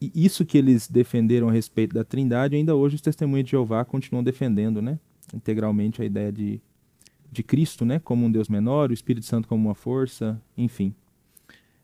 [0.00, 3.84] e isso que eles defenderam a respeito da Trindade, ainda hoje os testemunhos de Jeová
[3.84, 4.98] continuam defendendo, né?
[5.34, 6.60] Integralmente a ideia de,
[7.30, 7.98] de Cristo, né?
[7.98, 10.94] Como um Deus menor, o Espírito Santo como uma força, enfim.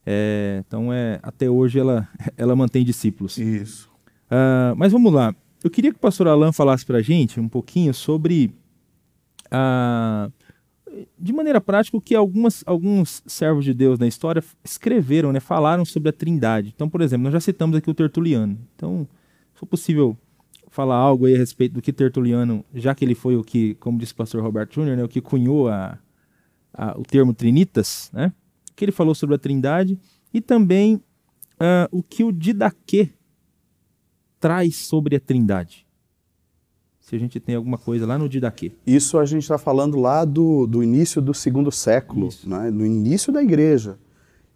[0.07, 3.37] É, então, é, até hoje ela, ela mantém discípulos.
[3.37, 3.92] Isso.
[4.33, 5.35] Uh, mas vamos lá.
[5.63, 8.51] Eu queria que o pastor Alain falasse para a gente um pouquinho sobre
[9.51, 10.31] a,
[11.19, 15.85] de maneira prática, o que algumas, alguns servos de Deus na história escreveram, né, falaram
[15.85, 16.73] sobre a trindade.
[16.75, 18.59] Então, por exemplo, nós já citamos aqui o Tertuliano.
[18.75, 19.07] Então,
[19.53, 20.17] se for possível
[20.69, 23.99] falar algo aí a respeito do que Tertuliano, já que ele foi o que, como
[23.99, 25.99] disse o pastor Roberto Júnior, né, o que cunhou a,
[26.73, 28.33] a, o termo trinitas, né,
[28.75, 29.99] que ele falou sobre a trindade,
[30.33, 33.11] e também uh, o que o Didaquê
[34.43, 35.87] traz sobre a trindade
[37.13, 38.73] se a gente tem alguma coisa lá no Didaquê.
[38.87, 42.71] Isso a gente está falando lá do, do início do segundo século, né?
[42.71, 43.99] no início da igreja.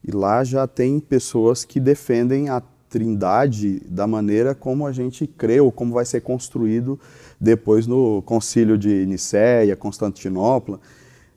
[0.02, 5.60] E lá já tem pessoas que defendem a trindade da maneira como a gente crê
[5.60, 6.98] ou como vai ser construído
[7.38, 10.80] depois no concílio de Nicéia, Constantinopla.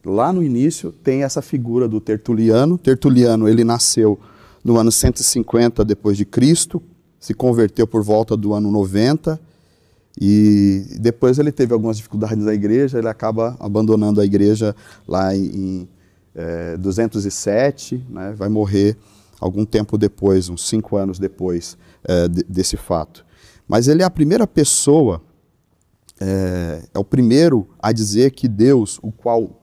[0.05, 2.77] Lá no início tem essa figura do Tertuliano.
[2.77, 4.17] Tertuliano, ele nasceu
[4.63, 6.81] no ano 150 depois de Cristo,
[7.19, 9.39] se converteu por volta do ano 90
[10.19, 14.75] e depois ele teve algumas dificuldades na igreja, ele acaba abandonando a igreja
[15.07, 15.89] lá em, em
[16.35, 18.97] é, 207, né, vai morrer
[19.39, 23.25] algum tempo depois, uns cinco anos depois é, de, desse fato.
[23.67, 25.21] Mas ele é a primeira pessoa,
[26.19, 29.61] é, é o primeiro a dizer que Deus, o qual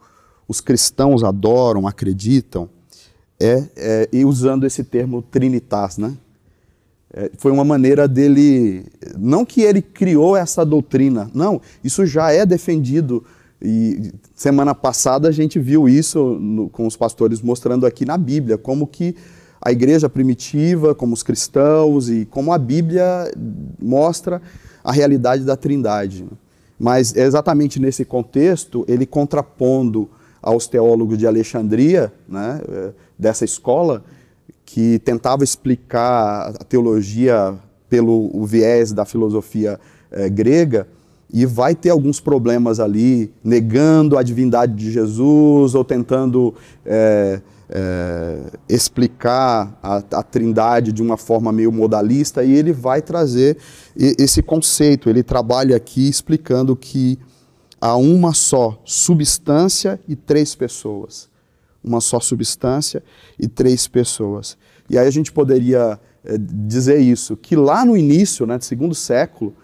[0.49, 2.69] os cristãos adoram, acreditam,
[3.38, 6.16] é, é, e usando esse termo trinitas, né?
[7.16, 8.85] É, foi uma maneira dele.
[9.18, 13.24] Não que ele criou essa doutrina, não, isso já é defendido.
[13.61, 18.59] E semana passada a gente viu isso no, com os pastores mostrando aqui na Bíblia,
[18.59, 19.16] como que
[19.62, 23.33] a igreja primitiva, como os cristãos e como a Bíblia
[23.81, 24.42] mostra
[24.85, 26.26] a realidade da Trindade.
[26.79, 30.11] Mas exatamente nesse contexto, ele contrapondo
[30.42, 34.05] aos teólogos de Alexandria, né, eh, dessa escola,
[34.66, 37.55] que tentava explicar a teologia
[37.88, 40.88] pelo viés da filosofia é, grega,
[41.33, 48.38] e vai ter alguns problemas ali, negando a divindade de Jesus ou tentando é, é,
[48.68, 53.57] explicar a, a, trindade de uma forma meio modalista, e ele vai trazer
[53.96, 55.11] esse conceito.
[55.11, 57.18] Ele trabalha aqui explicando que
[57.81, 61.29] há uma só substância e três pessoas.
[61.87, 63.03] Uma só substância
[63.38, 64.59] e três pessoas.
[64.90, 68.94] E aí a gente poderia é, dizer isso, que lá no início, né, do segundo
[68.94, 69.55] século,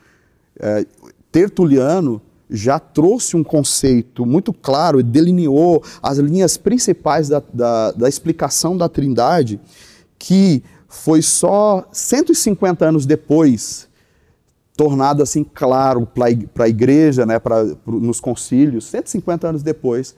[0.58, 0.86] é,
[1.32, 8.08] Tertuliano já trouxe um conceito muito claro e delineou as linhas principais da, da, da
[8.08, 9.58] explicação da Trindade,
[10.18, 13.88] que foi só 150 anos depois
[14.76, 20.14] tornado assim claro para a igreja, né, pra, nos concílios, 150 anos depois,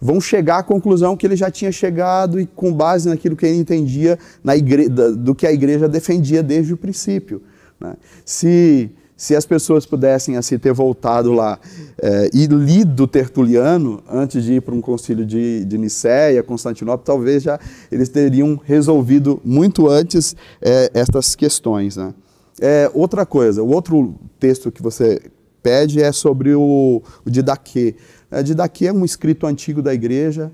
[0.00, 3.58] vão chegar à conclusão que ele já tinha chegado e com base naquilo que ele
[3.58, 7.42] entendia na igreja, do que a igreja defendia desde o princípio.
[7.80, 7.94] Né?
[8.24, 11.58] Se se as pessoas pudessem assim ter voltado lá
[12.00, 17.42] é, e lido Tertuliano antes de ir para um concílio de, de Nicéia, Constantinopla, talvez
[17.42, 17.58] já
[17.90, 21.96] eles teriam resolvido muito antes é, estas questões.
[21.96, 22.12] Né?
[22.60, 25.18] É, outra coisa, o outro texto que você
[25.62, 27.96] pede é sobre o, o Didaquê.
[28.30, 30.50] É, Didaquê é um escrito antigo da igreja,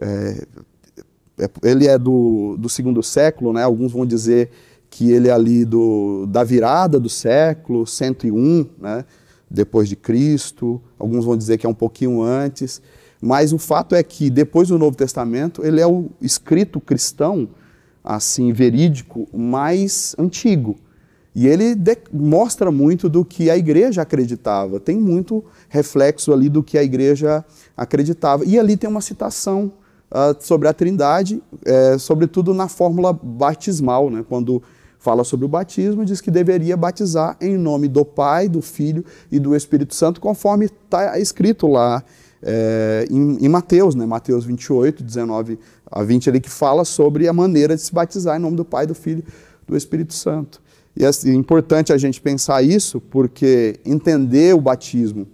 [0.00, 0.46] é,
[1.38, 3.62] é, ele é do, do segundo século, né?
[3.62, 4.50] alguns vão dizer
[4.94, 9.04] que ele é ali do, da virada do século 101, né,
[9.50, 12.80] depois de Cristo, alguns vão dizer que é um pouquinho antes,
[13.20, 17.48] mas o fato é que depois do Novo Testamento, ele é o escrito cristão,
[18.04, 20.76] assim, verídico, mais antigo.
[21.34, 21.74] E ele
[22.12, 27.44] mostra muito do que a igreja acreditava, tem muito reflexo ali do que a igreja
[27.76, 28.44] acreditava.
[28.44, 29.72] E ali tem uma citação
[30.12, 34.62] uh, sobre a Trindade, é, sobretudo na fórmula batismal, né, quando
[35.04, 39.38] fala sobre o batismo diz que deveria batizar em nome do Pai, do Filho e
[39.38, 42.02] do Espírito Santo, conforme está escrito lá
[42.42, 44.06] é, em, em, Mateus, né?
[44.06, 45.58] Mateus 28, 19
[45.90, 48.86] a 20, ali, que fala sobre a maneira de se batizar em nome do Pai,
[48.86, 49.22] do Filho
[49.66, 50.62] do Espírito Santo.
[50.96, 55.26] E assim, é importante a gente pensar isso, porque entender o batismo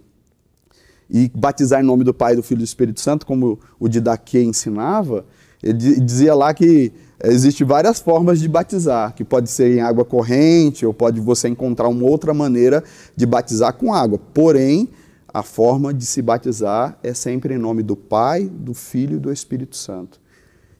[1.09, 4.41] e batizar em nome do Pai, do Filho e do Espírito Santo, como o Didaquê
[4.41, 5.25] ensinava,
[5.61, 6.91] ele dizia lá que
[7.23, 11.87] Existem várias formas de batizar, que pode ser em água corrente, ou pode você encontrar
[11.87, 12.83] uma outra maneira
[13.15, 14.19] de batizar com água.
[14.33, 14.89] Porém,
[15.31, 19.31] a forma de se batizar é sempre em nome do Pai, do Filho e do
[19.31, 20.19] Espírito Santo.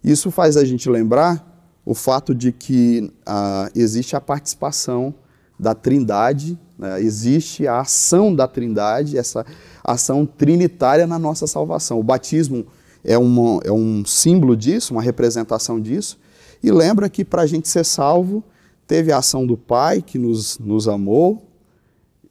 [0.04, 1.51] Isso faz a gente lembrar
[1.86, 5.14] o fato de que ah, existe a participação
[5.60, 7.02] da Trindade, né?
[7.02, 9.46] existe a ação da Trindade, essa
[9.84, 12.00] ação trinitária na nossa salvação.
[12.00, 12.66] O batismo
[13.04, 16.20] é, uma, é um símbolo disso, uma representação disso,
[16.64, 18.44] e lembra que para a gente ser salvo,
[18.88, 21.48] teve a ação do Pai que nos, nos amou,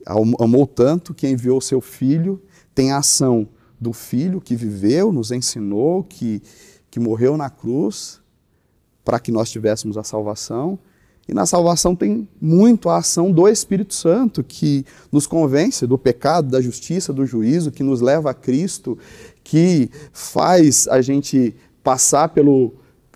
[0.07, 2.41] amou tanto que enviou o seu Filho,
[2.75, 3.49] tem a ação
[3.81, 6.43] do Filho que viveu, nos ensinou, que,
[6.91, 8.20] que morreu na cruz
[9.05, 10.79] para que nós tivéssemos a salvação.
[11.29, 16.49] E na salvação tem muito a ação do Espírito Santo, que nos convence do pecado,
[16.49, 18.99] da justiça, do juízo, que nos leva a Cristo,
[19.45, 22.75] que faz a gente passar pelo,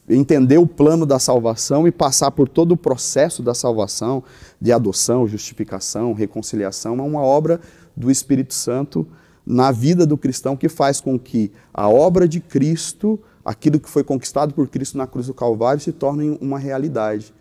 [0.09, 4.23] entender o plano da salvação e passar por todo o processo da salvação,
[4.61, 7.61] de adoção, justificação, reconciliação, é uma obra
[7.97, 9.07] do Espírito Santo
[9.47, 14.03] na vida do cristão que faz com que a obra de Cristo, aquilo que foi
[14.03, 17.35] conquistado por Cristo na cruz do Calvário, se torne uma realidade.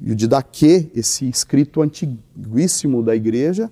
[0.00, 3.70] E o Didaquê, esse escrito antiguíssimo da igreja,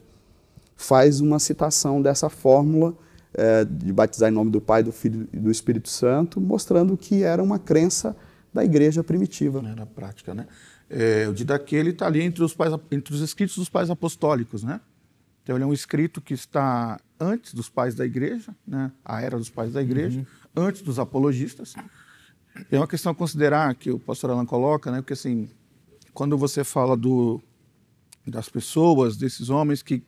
[0.77, 2.95] faz uma citação dessa fórmula
[3.35, 7.23] é, de batizar em nome do Pai, do Filho e do Espírito Santo, mostrando que
[7.23, 8.17] era uma crença
[8.53, 9.63] da igreja primitiva.
[9.63, 10.47] Na prática, né?
[10.89, 14.81] É, o Didaquê está ali entre os, pais, entre os escritos dos pais apostólicos, né?
[15.43, 18.91] Então ele é um escrito que está antes dos pais da igreja, né?
[19.05, 20.27] A era dos pais da igreja, uhum.
[20.55, 21.75] Antes dos apologistas.
[22.71, 25.01] É uma questão a considerar que o pastor Alan coloca, né?
[25.01, 25.49] Porque assim,
[26.13, 27.41] quando você fala do,
[28.27, 30.03] das pessoas, desses homens que,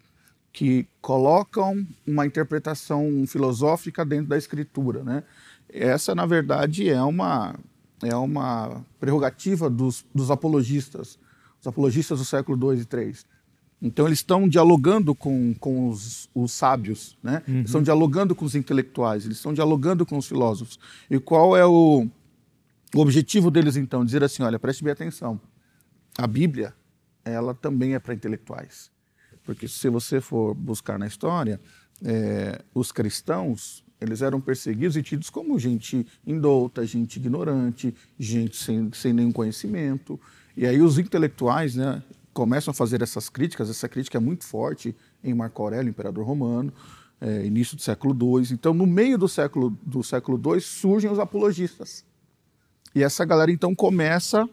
[0.53, 5.25] que colocam uma interpretação filosófica dentro da escritura, né?
[5.69, 7.55] Essa, na verdade, é uma
[8.03, 11.19] é uma prerrogativa dos, dos apologistas,
[11.61, 13.17] os apologistas do século II e III.
[13.83, 17.43] Então eles estão dialogando com, com os, os sábios, né?
[17.49, 17.63] Uhum.
[17.63, 20.79] estão dialogando com os intelectuais, eles estão dialogando com os filósofos.
[21.11, 22.07] E qual é o,
[22.95, 24.05] o objetivo deles então?
[24.05, 25.41] Dizer assim, olha, preste bem atenção.
[26.17, 26.73] A Bíblia,
[27.25, 28.89] ela também é para intelectuais.
[29.43, 31.61] Porque se você for buscar na história,
[32.05, 38.93] é, os cristãos eles eram perseguidos e tidos como gente indouta, gente ignorante, gente sem,
[38.93, 40.21] sem nenhum conhecimento.
[40.57, 42.03] E aí os intelectuais né,
[42.33, 46.73] começam a fazer essas críticas, essa crítica é muito forte em Marco Aurélio, imperador romano,
[47.21, 48.49] é, início do século II.
[48.53, 52.05] Então, no meio do século, do século II, surgem os apologistas.
[52.95, 54.49] E essa galera, então, começa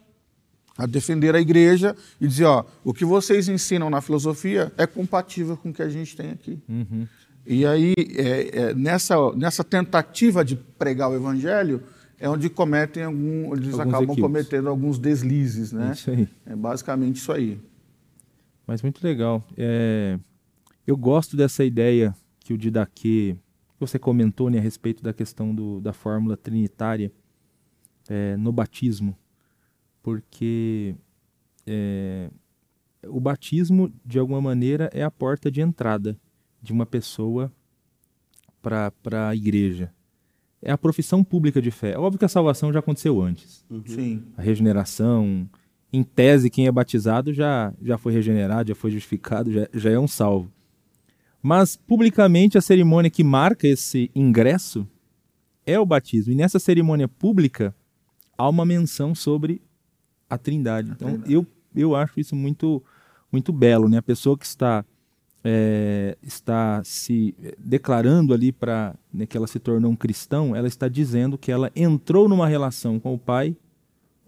[0.78, 5.58] a defender a igreja e dizer, ó, o que vocês ensinam na filosofia é compatível
[5.58, 6.58] com o que a gente tem aqui.
[6.70, 7.06] Uhum.
[7.46, 11.84] E aí, é, é, nessa, nessa tentativa de pregar o evangelho,
[12.20, 15.94] é onde cometem algum, eles Alguns acabam cometendo alguns deslizes, né?
[16.08, 16.28] Aí.
[16.46, 17.60] É basicamente isso aí.
[18.70, 19.44] Mas muito legal.
[19.58, 20.20] É,
[20.86, 23.36] eu gosto dessa ideia que o Didaquê,
[23.74, 27.12] que você comentou né, a respeito da questão do, da fórmula trinitária
[28.08, 29.18] é, no batismo,
[30.04, 30.96] porque
[31.66, 32.30] é,
[33.08, 36.16] o batismo, de alguma maneira, é a porta de entrada
[36.62, 37.52] de uma pessoa
[38.62, 39.92] para a igreja.
[40.62, 41.94] É a profissão pública de fé.
[41.94, 44.26] É óbvio que a salvação já aconteceu antes Sim.
[44.38, 45.50] a regeneração.
[45.92, 50.00] Em tese, quem é batizado já, já foi regenerado, já foi justificado, já, já é
[50.00, 50.52] um salvo.
[51.42, 54.88] Mas, publicamente, a cerimônia que marca esse ingresso
[55.66, 56.34] é o batismo.
[56.34, 57.74] E nessa cerimônia pública,
[58.38, 59.62] há uma menção sobre
[60.30, 60.92] a trindade.
[60.92, 62.84] Então, eu, eu acho isso muito,
[63.32, 63.88] muito belo.
[63.90, 63.98] Né?
[63.98, 64.86] A pessoa que está,
[65.44, 70.88] é, está se declarando ali para né, que ela se tornou um cristão, ela está
[70.88, 73.56] dizendo que ela entrou numa relação com o Pai,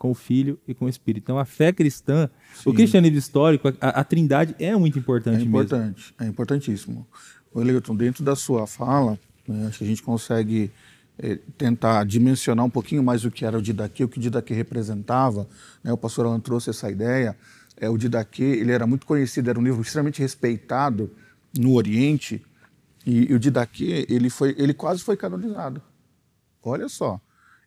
[0.02, 1.26] com o Filho e com o Espírito.
[1.26, 2.28] Então, a fé cristã,
[2.66, 2.74] o Sim.
[2.74, 5.50] cristianismo histórico, a, a trindade é muito importante, É mesmo.
[5.52, 7.06] importante, é importantíssimo.
[7.54, 10.72] O Eleuton, dentro da sua fala, né, acho que a gente consegue
[11.20, 14.56] eh, tentar dimensionar um pouquinho mais o que era o Didaquê, o que o Didaquê
[14.56, 15.48] representava.
[15.84, 17.38] Né, o pastor Alan trouxe essa ideia.
[17.78, 21.12] É, o Didaquê, ele era muito conhecido, era um livro extremamente respeitado
[21.56, 22.44] no Oriente,
[23.06, 25.80] e, e o Didaquê, ele, foi, ele quase foi canonizado.
[26.64, 27.22] Olha só.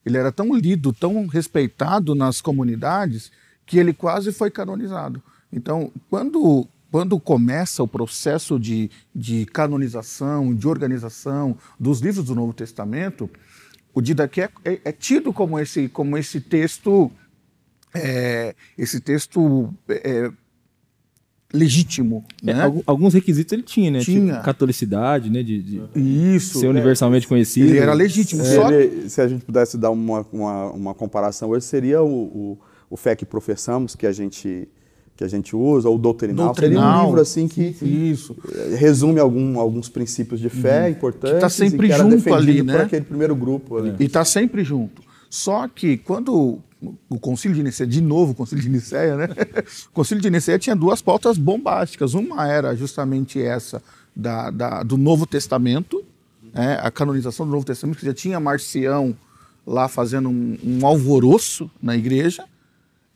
[0.05, 3.33] Ele era tão lido, tão respeitado nas comunidades,
[3.67, 5.23] que ele quase foi canonizado.
[5.53, 12.53] Então, quando, quando começa o processo de, de canonização, de organização dos livros do Novo
[12.53, 13.31] Testamento,
[13.95, 17.11] o Didaquê é, é, é tido como esse, como esse texto,
[17.95, 20.31] é, esse texto é,
[21.55, 22.25] legítimo.
[22.43, 22.63] É, né?
[22.63, 24.01] algu- alguns requisitos ele tinha, né?
[24.01, 24.33] Tinha.
[24.35, 25.43] Tipo, catolicidade, né?
[25.43, 25.83] De, de
[26.37, 26.59] Isso.
[26.59, 27.69] ser universalmente conhecido.
[27.71, 28.45] Ele era legítimo.
[28.45, 32.09] Se, Só ele- se a gente pudesse dar uma, uma, uma comparação hoje, seria o,
[32.13, 32.59] o,
[32.91, 34.69] o fé que professamos, que a gente,
[35.17, 36.55] que a gente usa, ou o doutrinal.
[36.55, 37.07] Seria um Doutrinal.
[37.07, 38.37] livro assim que Isso.
[38.77, 41.37] resume algum, alguns princípios de fé importantes.
[41.37, 42.83] Que tá sempre e junto ali, por né?
[42.83, 43.95] aquele primeiro grupo ali.
[44.01, 45.03] E está sempre junto.
[45.35, 46.61] Só que quando
[47.09, 49.27] o Concílio de Nicéia, de novo o Concílio de Nicéia, né?
[49.91, 52.15] O Concílio de Nicéia tinha duas pautas bombásticas.
[52.15, 53.83] Uma era justamente essa
[54.15, 56.05] da, da- do Novo Testamento,
[56.53, 56.79] né?
[56.81, 59.13] a canonização do Novo Testamento, que já tinha Marcião
[59.67, 62.45] lá fazendo um, um alvoroço na igreja,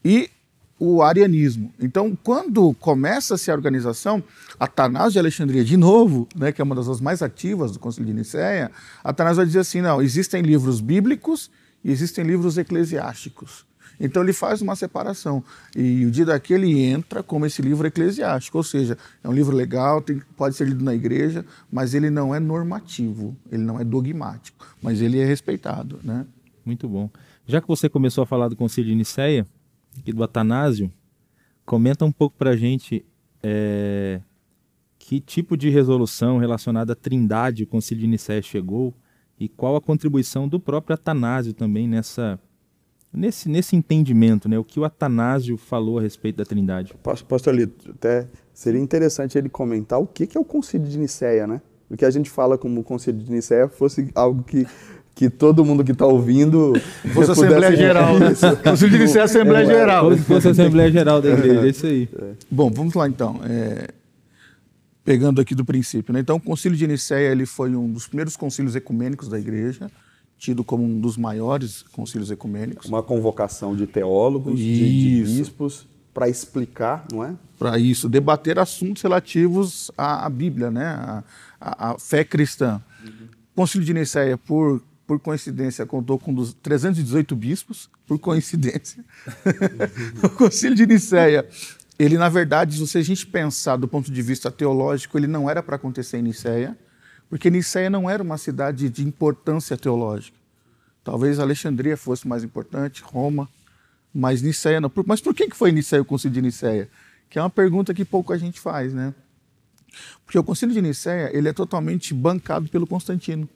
[0.05, 0.29] e
[0.77, 1.73] o arianismo.
[1.79, 4.25] Então, quando começa-se a organização,
[4.59, 8.15] Atanásio de Alexandria, de novo, né, que é uma das mais ativas do Concílio de
[8.15, 8.73] Nicéia,
[9.05, 11.49] Atanásio vai dizer assim, não, existem livros bíblicos
[11.85, 13.67] e existem livros eclesiásticos.
[14.01, 15.43] Então ele faz uma separação.
[15.75, 19.57] E o dia daquele ele entra como esse livro eclesiástico, ou seja, é um livro
[19.57, 23.85] legal, tem- pode ser lido na igreja, mas ele não é normativo, ele não é
[23.85, 25.99] dogmático, mas ele é respeitado.
[26.05, 26.25] Né?
[26.65, 27.11] Muito bom.
[27.47, 29.45] Já que você começou a falar do Concílio de Nicéia
[30.07, 30.93] e do Atanásio,
[31.67, 33.05] comenta um pouco pra gente
[33.43, 34.21] é,
[34.99, 38.95] que tipo de resolução relacionada à trindade o Concílio de Nicéia chegou
[39.41, 42.39] e qual a contribuição do próprio Atanásio também nessa
[43.13, 44.59] nesse, nesse entendimento, né?
[44.59, 46.93] O que o Atanásio falou a respeito da trindade.
[47.03, 50.99] Pas- Pastor Lito, até seria interessante ele comentar o que que é o Concílio de
[50.99, 51.61] Nicéia, né?
[51.91, 54.67] O que a gente fala como Concílio de Nicéia fosse algo que,
[55.15, 56.75] que todo mundo que está ouvindo
[57.15, 58.27] Fosse Assembleia Geral, né?
[58.63, 60.17] Concílio de Nicéia é Assembleia É, Geral.
[60.19, 62.09] Fosse a Assembleia Geral da Igreja, é isso aí.
[62.51, 63.41] Bom, vamos lá então.
[63.49, 63.89] É,
[65.09, 66.13] Pegando aqui do princípio.
[66.13, 66.21] Né?
[66.21, 69.91] Então, o Concílio de Nicéia ele foi um dos primeiros concílios ecumênicos da Igreja,
[70.37, 72.85] tido como um dos maiores concílios ecumênicos.
[72.87, 77.35] Uma convocação de teólogos, de, de bispos, para explicar, não é?
[77.59, 80.85] Para isso, debater assuntos relativos à, à Bíblia, né?
[80.85, 81.25] à,
[81.59, 82.79] à- à fé cristã.
[83.55, 89.03] O Concílio de Nicéia, por, por coincidência, contou com dos 318 bispos, por coincidência.
[90.23, 91.49] o Concílio de Nicéia,
[91.99, 95.63] ele, na verdade, se a gente pensar do ponto de vista teológico, ele não era
[95.63, 96.79] para acontecer em Nicéia,
[97.29, 100.37] porque Nicéia não era uma cidade de importância teológica.
[101.03, 103.49] Talvez Alexandria fosse mais importante, Roma,
[104.15, 104.91] mas Nicéia não.
[105.07, 106.89] Mas por que que foi Nicéia o concílio de Nicéia?
[107.29, 109.15] Que é uma pergunta que pouco a gente faz, né?
[110.25, 113.49] Porque o Concílio de Nicéia ele é totalmente bancado pelo Constantino.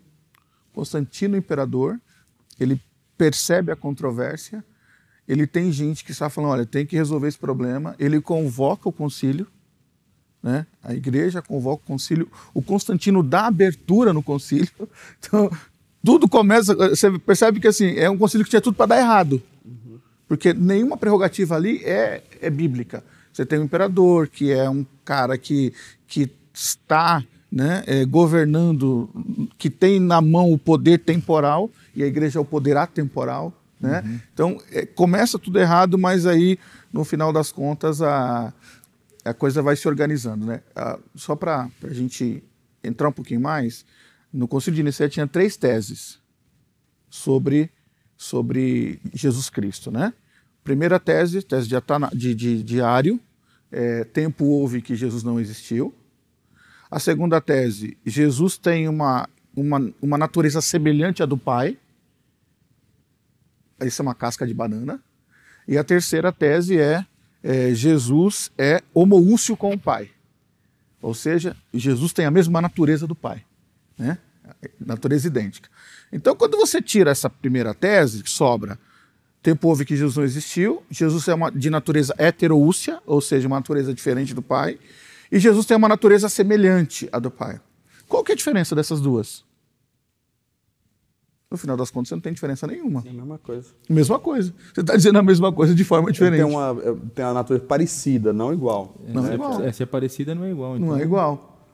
[0.72, 2.01] Constantino, imperador,
[2.59, 2.80] ele
[3.16, 4.64] percebe a controvérsia,
[5.33, 8.93] ele tem gente que está falando, olha, tem que resolver esse problema, ele convoca o
[8.93, 9.47] concílio,
[10.43, 10.66] né?
[10.85, 14.68] a igreja convoca o concílio, o Constantino dá abertura no concílio,
[15.18, 15.51] então
[16.05, 19.43] tudo começa, você percebe que assim, é um concílio que tinha tudo para dar errado,
[20.28, 23.03] porque nenhuma prerrogativa ali é, é bíblica.
[23.33, 25.72] Você tem o um imperador, que é um cara que,
[26.07, 29.09] que está né, é, governando,
[29.57, 33.53] que tem na mão o poder temporal, e a igreja é o poder atemporal.
[33.83, 34.03] Né?
[34.05, 34.20] Uhum.
[34.33, 36.59] Então, é, começa tudo errado, mas aí,
[36.93, 38.55] no final das contas, a,
[39.24, 40.47] a coisa vai se organizando.
[40.47, 40.61] Né?
[40.74, 42.43] A, só para a gente
[42.83, 43.85] entrar um pouquinho mais,
[44.33, 46.18] no Concílio de Nicéia tinha três teses
[47.11, 47.70] sobre,
[48.16, 49.91] sobre Jesus Cristo.
[49.91, 50.14] Né?
[50.64, 51.76] Primeira tese, tese de,
[52.14, 53.20] de, de diário,
[53.70, 55.95] é, tempo houve que Jesus não existiu.
[56.91, 61.78] A segunda tese, Jesus tem uma, uma, uma natureza semelhante à do Pai.
[63.85, 65.03] Isso é uma casca de banana.
[65.66, 67.05] E a terceira tese é,
[67.43, 70.11] é Jesus é homoúcio com o Pai.
[71.01, 73.45] Ou seja, Jesus tem a mesma natureza do Pai.
[73.99, 74.18] Né?
[74.78, 75.68] Natureza idêntica.
[76.12, 78.78] Então, quando você tira essa primeira tese, sobra
[79.43, 80.85] Tempo houve que Jesus não existiu.
[80.89, 84.78] Jesus é uma, de natureza heteroúcia, ou seja, uma natureza diferente do Pai.
[85.33, 87.61] E Jesus tem uma natureza semelhante à do Pai.
[88.07, 89.45] Qual que é a diferença dessas duas?
[91.53, 93.03] No final das contas, você não tem diferença nenhuma.
[93.05, 93.68] É a mesma coisa.
[93.86, 94.55] Mesma coisa.
[94.72, 96.42] Você está dizendo a mesma coisa de forma diferente.
[96.42, 96.74] Tem uma,
[97.14, 98.96] tem uma natureza parecida, não igual.
[99.07, 99.62] Não é, igual.
[99.62, 100.76] É, se é parecida, não é igual.
[100.76, 100.88] Então.
[100.88, 101.68] Não é igual.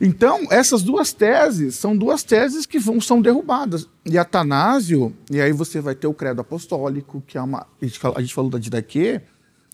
[0.00, 3.86] Então, essas duas teses são duas teses que vão, são derrubadas.
[4.06, 7.66] E Atanásio, e aí você vai ter o credo apostólico, que é uma.
[7.80, 9.20] A gente, a gente falou da Didaquê,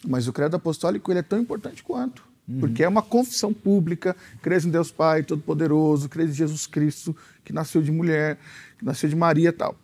[0.04, 2.24] mas o credo apostólico ele é tão importante quanto.
[2.46, 2.60] Uhum.
[2.60, 7.52] Porque é uma confissão pública, crês em Deus Pai Todo-Poderoso, crês em Jesus Cristo, que
[7.52, 8.38] nasceu de mulher,
[8.78, 9.76] que nasceu de Maria e tal.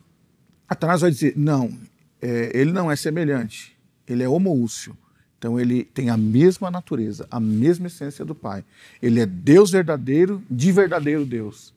[0.69, 1.77] Atanásio vai dizer, não,
[2.21, 3.77] é, ele não é semelhante,
[4.07, 4.97] ele é homoúcio.
[5.39, 8.63] Então ele tem a mesma natureza, a mesma essência do Pai.
[9.01, 11.75] Ele é Deus verdadeiro, de verdadeiro Deus.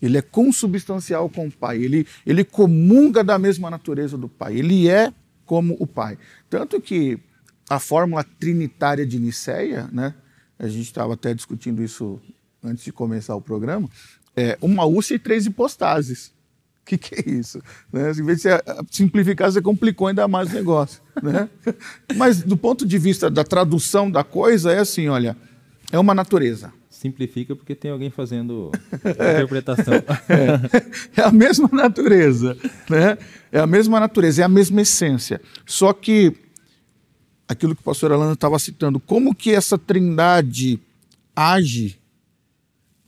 [0.00, 1.82] Ele é consubstancial com o Pai.
[1.82, 4.56] Ele, ele comunga da mesma natureza do Pai.
[4.56, 5.12] Ele é
[5.46, 6.18] como o Pai.
[6.50, 7.18] Tanto que
[7.68, 10.14] a fórmula trinitária de Nicéia, né,
[10.58, 12.20] a gente estava até discutindo isso
[12.62, 13.88] antes de começar o programa,
[14.36, 16.32] é uma úlcera e três hipostases.
[16.82, 17.62] O que, que, é isso?
[17.92, 18.10] Né?
[18.10, 21.00] Em vez de você simplificar, você complicou ainda mais o negócio.
[21.22, 21.50] Né?
[22.16, 25.36] Mas do ponto de vista da tradução da coisa, é assim: olha,
[25.92, 26.72] é uma natureza.
[26.88, 28.70] Simplifica porque tem alguém fazendo
[29.18, 29.92] é, interpretação.
[29.94, 32.56] É, é, a mesma natureza.
[32.88, 33.18] Né?
[33.52, 35.42] É a mesma natureza, é a mesma essência.
[35.66, 36.34] Só que
[37.46, 40.80] aquilo que o pastor Alano estava citando, como que essa trindade
[41.36, 41.99] age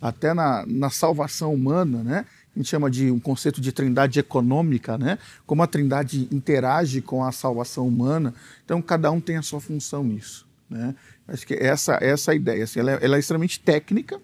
[0.02, 2.26] até na, na salvação humana, né?
[2.54, 5.18] a gente chama de um conceito de trindade econômica, né?
[5.46, 8.34] Como a trindade interage com a salvação humana.
[8.62, 10.94] Então, cada um tem a sua função nisso, né?
[11.26, 12.64] Acho que essa, essa é ideia.
[12.64, 14.20] Assim, ela, é, ela é extremamente técnica,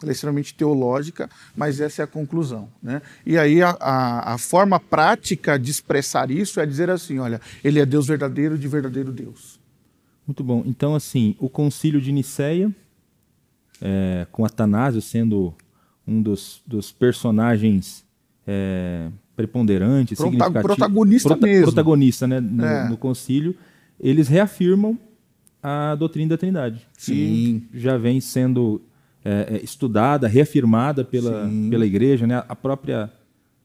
[0.00, 2.70] ela é extremamente teológica, mas essa é a conclusão.
[2.82, 3.02] Né?
[3.26, 7.80] E aí a, a, a, forma prática de expressar isso é dizer assim, olha, ele
[7.80, 9.60] é Deus verdadeiro de verdadeiro Deus.
[10.26, 10.62] Muito bom.
[10.64, 12.74] Então, assim, o concílio de Nicéia,
[13.82, 15.54] é, com Atanásio sendo
[16.06, 18.04] um dos, dos personagens
[18.46, 21.64] é, preponderantes, Prota protagonista prota mesmo.
[21.64, 22.88] Protagonista, né, no, é.
[22.88, 23.54] no, concílio,
[24.00, 24.98] eles reafirmam
[25.62, 26.86] a doutrina da Trindade.
[26.96, 27.66] Sim.
[27.72, 28.80] Que já vem sendo
[29.24, 32.42] é, é, estudada, reafirmada pela, pela igreja, né?
[32.48, 33.12] A própria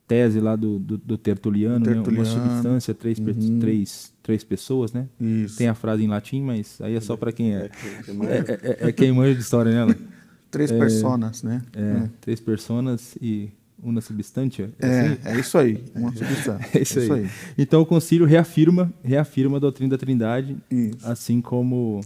[0.07, 2.11] tese lá do, do, do Tertuliano, Tertuliano.
[2.11, 2.19] Né?
[2.19, 3.59] uma substância, três, uhum.
[3.59, 5.07] três, três pessoas, né?
[5.19, 5.57] Isso.
[5.57, 7.69] Tem a frase em latim, mas aí é só para quem é.
[7.69, 9.95] É, é, é, quem manja de história, né?
[10.51, 11.63] Três é, personas, né?
[11.73, 13.49] É, é, três personas e
[13.81, 14.71] uma substância.
[14.79, 15.17] É, é, assim?
[15.25, 16.59] é isso aí, uma substância.
[16.77, 17.23] é isso, isso aí.
[17.23, 17.29] aí.
[17.57, 21.09] Então o concílio reafirma, reafirma a doutrina da Trindade, isso.
[21.09, 22.01] assim como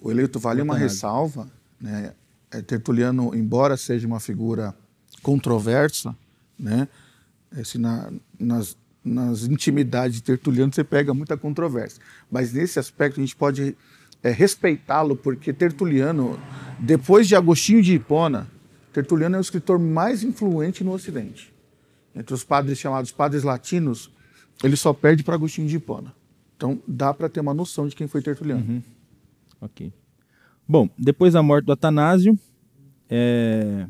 [0.00, 1.48] o eleito vale uma ressalva,
[1.80, 2.14] né?
[2.50, 4.74] É, Tertuliano, embora seja uma figura
[5.22, 6.16] controversa,
[6.58, 6.88] né?
[7.56, 13.22] Esse, na, nas, nas intimidades de Tertuliano você pega muita controvérsia, mas nesse aspecto a
[13.22, 13.76] gente pode
[14.22, 16.38] é, respeitá-lo, porque Tertuliano,
[16.78, 18.48] depois de Agostinho de Hipona,
[18.92, 21.52] Tertuliano é o escritor mais influente no Ocidente.
[22.14, 24.10] Entre os padres chamados padres latinos,
[24.62, 26.14] ele só perde para Agostinho de Hipona.
[26.56, 28.64] Então dá para ter uma noção de quem foi Tertuliano.
[28.66, 28.82] Uhum.
[29.60, 29.92] Ok.
[30.68, 32.38] Bom, depois da morte do Atanásio,
[33.10, 33.86] é,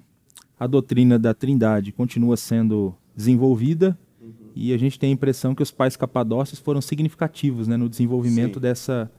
[0.59, 4.33] a doutrina da Trindade continua sendo desenvolvida uhum.
[4.55, 8.59] e a gente tem a impressão que os pais capadócios foram significativos né, no desenvolvimento
[8.59, 9.11] dessa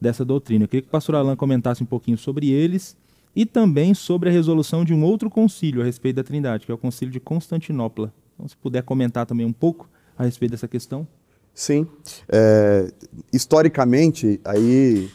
[0.00, 0.64] dessa doutrina.
[0.64, 2.96] Eu queria que o pastor Alain comentasse um pouquinho sobre eles
[3.34, 6.74] e também sobre a resolução de um outro concílio a respeito da Trindade, que é
[6.74, 8.12] o concílio de Constantinopla.
[8.34, 11.06] Então, se puder comentar também um pouco a respeito dessa questão.
[11.54, 11.86] Sim.
[12.28, 12.92] É,
[13.32, 15.10] historicamente, aí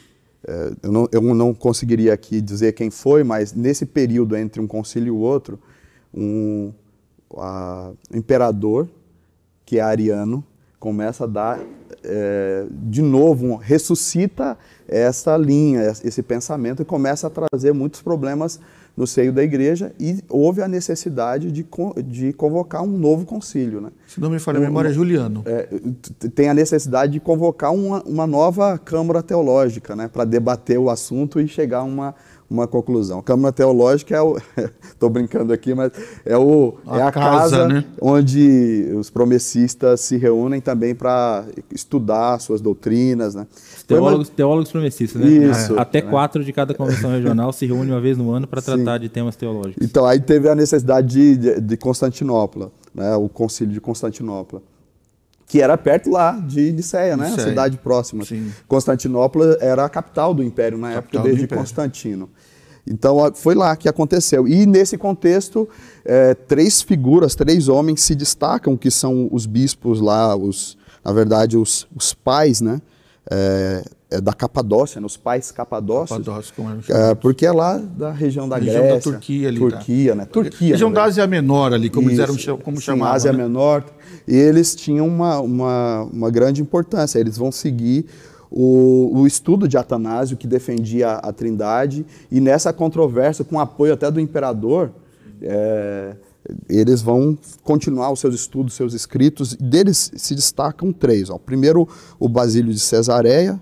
[0.48, 4.68] é, eu, não, eu, não, conseguiria aqui dizer quem foi, mas nesse período entre um
[4.68, 5.60] concílio e o outro,
[6.14, 6.74] um
[7.38, 8.88] a, imperador,
[9.66, 10.44] que é ariano,
[10.80, 11.60] começa a dar
[12.04, 14.58] é, de novo, um, ressuscita
[14.88, 18.60] essa linha, esse pensamento e começa a trazer muitos problemas
[18.96, 21.66] no seio da igreja e houve a necessidade de,
[22.06, 23.80] de convocar um novo concílio.
[23.80, 23.90] Né?
[24.08, 25.44] Se não me falha a memória, é Juliano.
[25.46, 25.70] É,
[26.36, 31.40] tem a necessidade de convocar uma, uma nova Câmara Teológica né, para debater o assunto
[31.40, 32.14] e chegar a uma,
[32.52, 33.20] uma conclusão.
[33.20, 34.38] A Câmara Teológica é o.
[34.84, 35.92] Estou brincando aqui, mas
[36.26, 37.86] é, o, a é a casa, casa né?
[38.00, 43.34] onde os promessistas se reúnem também para estudar suas doutrinas.
[43.34, 43.48] Né?
[43.88, 44.36] Teólogos, uma...
[44.36, 45.28] teólogos promessistas, né?
[45.28, 45.80] Isso.
[45.80, 49.04] Até quatro de cada convenção regional se reúnem uma vez no ano para tratar Sim.
[49.04, 49.78] de temas teológicos.
[49.82, 53.16] Então, aí teve a necessidade de, de, de Constantinopla, né?
[53.16, 54.62] o concílio de Constantinopla
[55.52, 57.28] que era perto lá de Niceia, né?
[57.28, 58.24] A cidade próxima.
[58.24, 58.54] Sim.
[58.70, 62.30] Constantinopla era a capital do império na capital época desde Constantino.
[62.88, 64.48] Então foi lá que aconteceu.
[64.48, 65.68] E nesse contexto,
[66.06, 71.58] é, três figuras, três homens se destacam, que são os bispos lá, os, na verdade,
[71.58, 72.82] os, os pais, né?
[73.30, 75.06] É, é da Capadócia, né?
[75.06, 76.20] os pais capadócios.
[76.20, 78.96] Capadócia, como é, é Porque é lá da região da região Grécia.
[78.96, 79.60] da Turquia ali.
[79.60, 80.16] Turquia, tá?
[80.18, 80.26] né?
[80.26, 80.72] Turquia.
[80.72, 82.58] Região da Ásia Menor ali, como Isso.
[82.58, 83.14] como chamavam.
[83.14, 83.44] Ásia né?
[83.44, 83.86] Menor.
[84.28, 87.20] E eles tinham uma, uma, uma grande importância.
[87.20, 88.06] Eles vão seguir
[88.52, 94.12] o, o, estudo de Atanásio, que defendia a, Trindade, e nessa controvérsia, com apoio até
[94.12, 94.92] do imperador,
[95.42, 96.18] é,
[96.68, 101.30] eles vão continuar os seus estudos, seus escritos, deles se destacam três.
[101.30, 101.38] Ó.
[101.38, 101.88] Primeiro,
[102.20, 103.58] o Basílio de Cesareia,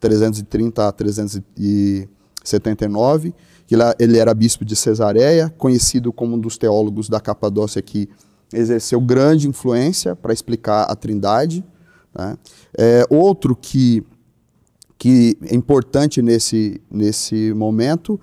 [0.00, 3.34] 330 a 379,
[3.66, 8.08] que ele era bispo de Cesareia, conhecido como um dos teólogos da Capadócia que
[8.52, 11.64] exerceu grande influência para explicar a Trindade.
[12.16, 12.38] Né?
[12.78, 14.04] É, outro que
[14.98, 18.18] que é importante nesse, nesse momento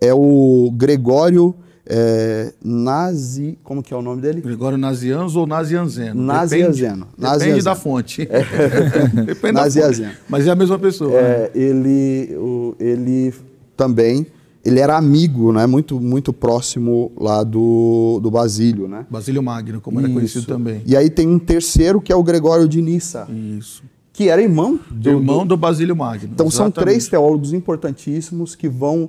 [0.00, 1.54] é o Gregório
[1.90, 4.42] é, Nazi, como que é o nome dele?
[4.42, 6.22] Gregório Nazianzo ou Nazianzeno?
[6.22, 7.06] Nazianzeno.
[7.16, 8.28] Depende, depende da fonte.
[8.30, 8.44] É.
[9.24, 10.08] depende Nazianzeno.
[10.08, 10.26] Da fonte.
[10.28, 11.18] Mas é a mesma pessoa.
[11.18, 11.50] É, né?
[11.54, 13.32] ele, o, ele
[13.74, 14.26] também,
[14.62, 19.06] ele era amigo, né, muito, muito próximo lá do, do Basílio, né?
[19.08, 20.06] Basílio Magno, como Isso.
[20.06, 20.82] era conhecido também.
[20.84, 23.26] E aí tem um terceiro que é o Gregório de Nissa.
[23.30, 23.82] Isso
[24.12, 26.30] que era irmão do, irmão do Basílio Magno.
[26.34, 26.74] Então Exatamente.
[26.74, 29.08] são três teólogos importantíssimos que vão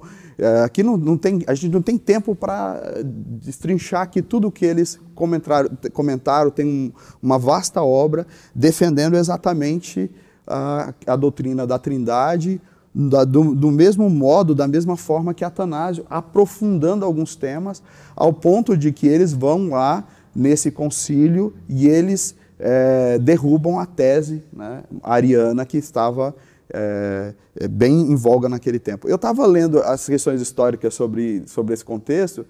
[0.63, 4.65] aqui não, não, tem a gente não tem tempo para destrinchar aqui tudo o que
[4.65, 6.51] eles comentaram, comentaram.
[6.51, 10.09] Tem uma vasta obra defendendo exatamente
[10.47, 12.61] a, a doutrina da Trindade
[12.93, 17.83] da, do, do, mesmo modo, da mesma forma que Atanásio, aprofundando alguns temas,
[18.15, 20.03] ao ponto de que eles vão lá
[20.35, 26.35] nesse concílio e eles é, derrubam a tese né, ariana que estava
[26.73, 29.07] é, é, bem em voga naquele tempo.
[29.07, 32.45] Eu estava lendo as questões históricas sobre, sobre esse contexto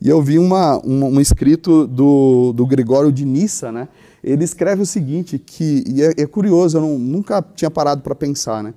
[0.00, 3.88] e eu vi uma, um, um escrito do, do Gregório de Nissa, né?
[4.22, 8.14] Ele escreve o seguinte, que e é, é curioso, eu não, nunca tinha parado para
[8.14, 8.74] pensar, né?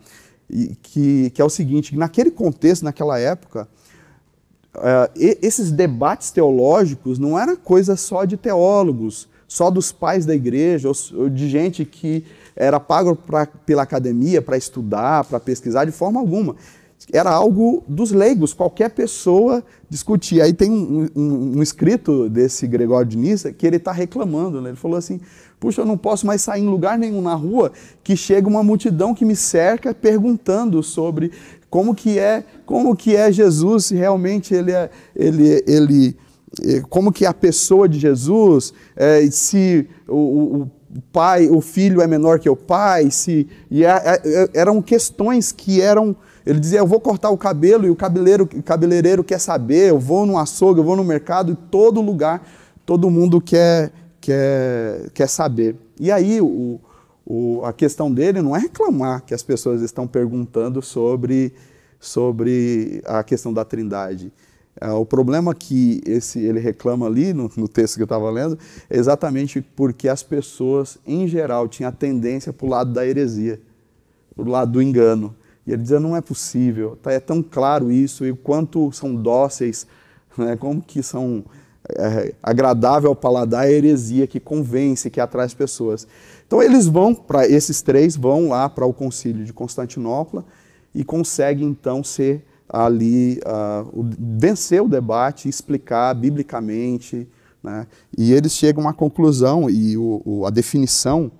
[0.49, 3.67] E, que, que é o seguinte, naquele contexto, naquela época,
[4.75, 10.89] é, esses debates teológicos não era coisa só de teólogos, só dos pais da igreja,
[11.13, 12.25] ou de gente que
[12.57, 16.55] era pago pra, pela academia para estudar, para pesquisar, de forma alguma.
[17.13, 20.43] Era algo dos leigos, qualquer pessoa discutia.
[20.43, 24.59] Aí tem um, um, um escrito desse Gregório de Nissa que ele está reclamando.
[24.59, 24.71] Né?
[24.71, 25.21] Ele falou assim:
[25.59, 27.71] Puxa, eu não posso mais sair em lugar nenhum na rua
[28.03, 31.31] que chega uma multidão que me cerca perguntando sobre
[31.69, 36.17] como que é, como que é Jesus, se realmente ele é, ele, ele
[36.89, 40.71] como que a pessoa de Jesus, é, se o, o,
[41.11, 45.81] pai, o filho é menor que o pai, se e é, é, eram questões que
[45.81, 46.15] eram
[46.47, 49.99] ele dizia, eu vou cortar o cabelo e o cabeleireiro, o cabeleireiro quer saber, eu
[49.99, 52.41] vou no açougue, eu vou no mercado, em todo lugar,
[52.85, 55.75] todo mundo quer, quer, quer saber.
[55.99, 56.79] E aí o,
[57.25, 61.53] o, a questão dele não é reclamar que as pessoas estão perguntando sobre,
[61.99, 64.31] sobre a questão da trindade.
[64.79, 68.57] É, o problema que esse, ele reclama ali no, no texto que eu estava lendo
[68.89, 73.59] é exatamente porque as pessoas, em geral, tinham a tendência para o lado da heresia,
[74.35, 75.35] para o lado do engano.
[75.65, 79.13] E ele dizia, não é possível, tá, é tão claro isso, e o quanto são
[79.13, 79.85] dóceis,
[80.37, 81.43] né, como que são
[81.89, 86.07] é, agradável ao paladar a heresia que convence, que atrai as pessoas.
[86.45, 90.45] Então eles vão, para esses três, vão lá para o concílio de Constantinopla
[90.93, 97.27] e conseguem então ser ali uh, vencer o debate, explicar biblicamente,
[97.63, 97.87] né?
[98.17, 101.31] e eles chegam uma conclusão, e o, o, a definição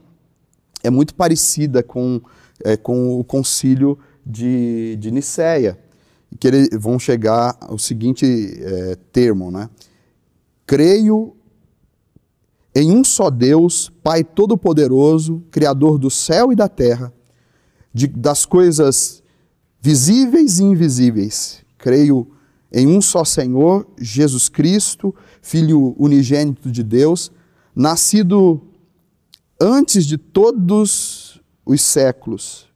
[0.84, 2.22] é muito parecida com,
[2.64, 5.78] é, com o concílio de, de Nicéia,
[6.40, 8.26] que eles vão chegar ao seguinte
[8.62, 9.70] é, termo, né?
[10.66, 11.36] Creio
[12.76, 17.12] em um só Deus, Pai Todo-Poderoso, Criador do céu e da terra,
[17.94, 19.24] de, das coisas
[19.82, 21.64] visíveis e invisíveis.
[21.78, 22.28] Creio
[22.72, 27.32] em um só Senhor, Jesus Cristo, Filho unigênito de Deus,
[27.76, 28.62] nascido
[29.60, 32.68] antes de todos os séculos.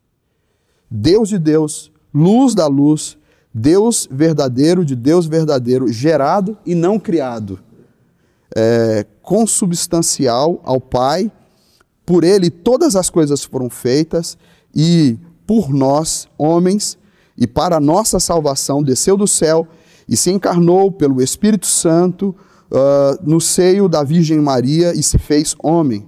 [0.90, 3.18] Deus de Deus, luz da luz,
[3.54, 7.60] Deus verdadeiro de Deus verdadeiro, gerado e não criado,
[8.56, 11.32] é, consubstancial ao Pai,
[12.06, 14.38] por ele todas as coisas foram feitas
[14.74, 16.98] e por nós, homens,
[17.38, 19.68] e para nossa salvação desceu do céu
[20.08, 22.36] e se encarnou pelo Espírito Santo
[22.72, 26.06] uh, no seio da Virgem Maria e se fez homem.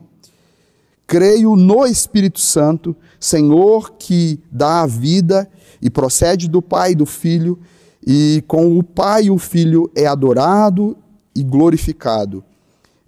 [1.08, 5.50] Creio no Espírito Santo, Senhor que dá a vida
[5.82, 7.60] e procede do Pai e do Filho,
[8.06, 10.98] e com o Pai e o Filho é adorado
[11.36, 12.44] e glorificado.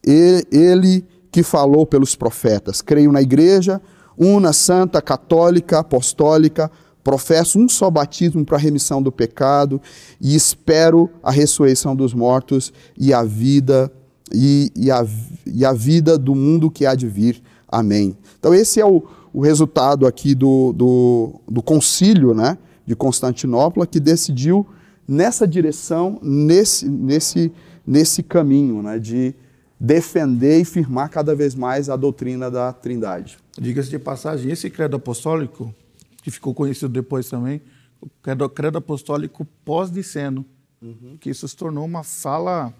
[0.03, 2.81] Ele que falou pelos profetas.
[2.81, 3.81] Creio na Igreja,
[4.17, 6.71] una, santa, católica, apostólica,
[7.03, 9.79] professo um só batismo para a remissão do pecado
[10.19, 13.91] e espero a ressurreição dos mortos e a vida
[14.33, 15.05] e, e, a,
[15.45, 17.41] e a vida do mundo que há de vir.
[17.67, 18.17] Amém.
[18.39, 23.99] Então esse é o, o resultado aqui do, do, do concílio né, de Constantinopla que
[23.99, 24.65] decidiu
[25.07, 27.51] nessa direção, nesse, nesse,
[27.85, 29.35] nesse caminho né, de
[29.79, 33.37] defender e firmar cada vez mais a doutrina da Trindade.
[33.57, 35.73] Diga-se de passagem, esse credo apostólico
[36.21, 37.61] que ficou conhecido depois também,
[38.01, 40.45] o credo, credo apostólico pós-diceno,
[40.81, 41.17] uhum.
[41.19, 42.73] que isso se tornou uma fala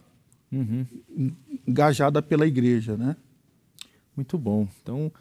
[0.52, 0.86] uhum.
[1.68, 3.16] engajada pela igreja, né?
[4.16, 4.68] Muito bom.
[4.82, 5.12] Então,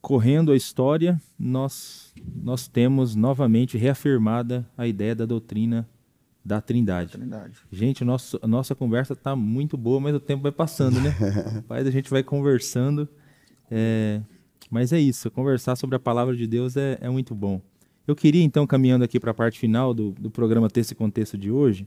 [0.00, 2.12] correndo a história, nós,
[2.42, 5.88] nós temos novamente reafirmada a ideia da doutrina
[6.48, 7.12] da Trindade.
[7.12, 7.58] Da Trindade.
[7.70, 11.14] Gente, nosso, a nossa conversa está muito boa, mas o tempo vai passando, né?
[11.68, 13.06] Mas a gente vai conversando.
[13.70, 14.22] É,
[14.70, 17.60] mas é isso, conversar sobre a palavra de Deus é, é muito bom.
[18.06, 21.36] Eu queria, então, caminhando aqui para a parte final do, do programa Texto e Contexto
[21.36, 21.86] de hoje,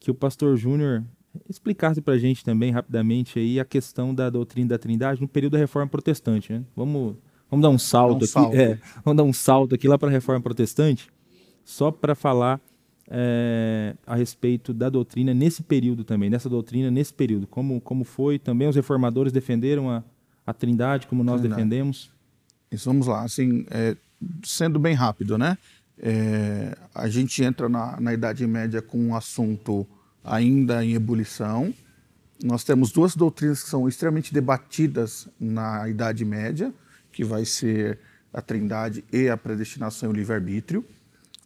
[0.00, 1.04] que o pastor Júnior
[1.48, 5.52] explicasse para a gente também, rapidamente, aí, a questão da doutrina da Trindade no período
[5.52, 6.52] da Reforma Protestante.
[6.52, 6.64] Né?
[6.74, 7.16] Vamos,
[7.48, 8.26] vamos dar um salto um aqui.
[8.26, 8.56] Salto.
[8.56, 11.08] É, vamos dar um salto aqui lá para a Reforma Protestante,
[11.64, 12.60] só para falar
[13.08, 17.46] é, a respeito da doutrina nesse período também, dessa doutrina nesse período.
[17.46, 20.02] Como, como foi também, os reformadores defenderam a,
[20.46, 21.62] a Trindade, como nós Trindade.
[21.62, 22.10] defendemos?
[22.70, 23.22] Isso, vamos lá.
[23.22, 23.96] Assim, é,
[24.44, 25.56] sendo bem rápido, né?
[25.98, 29.86] É, a gente entra na, na Idade Média com um assunto
[30.22, 31.72] ainda em ebulição.
[32.42, 36.74] Nós temos duas doutrinas que são extremamente debatidas na Idade Média,
[37.10, 37.98] que vai ser
[38.32, 40.84] a Trindade e a predestinação e o livre-arbítrio.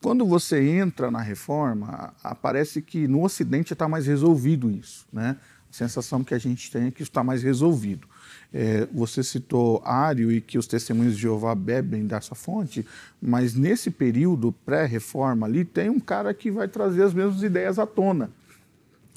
[0.03, 5.07] Quando você entra na reforma, aparece que no Ocidente está mais resolvido isso.
[5.13, 5.37] Né?
[5.71, 8.09] A sensação que a gente tem é que está mais resolvido.
[8.53, 12.85] É, você citou Ário e que os testemunhos de Jeová bebem dessa fonte,
[13.21, 17.87] mas nesse período pré-reforma ali tem um cara que vai trazer as mesmas ideias à
[17.87, 18.31] tona.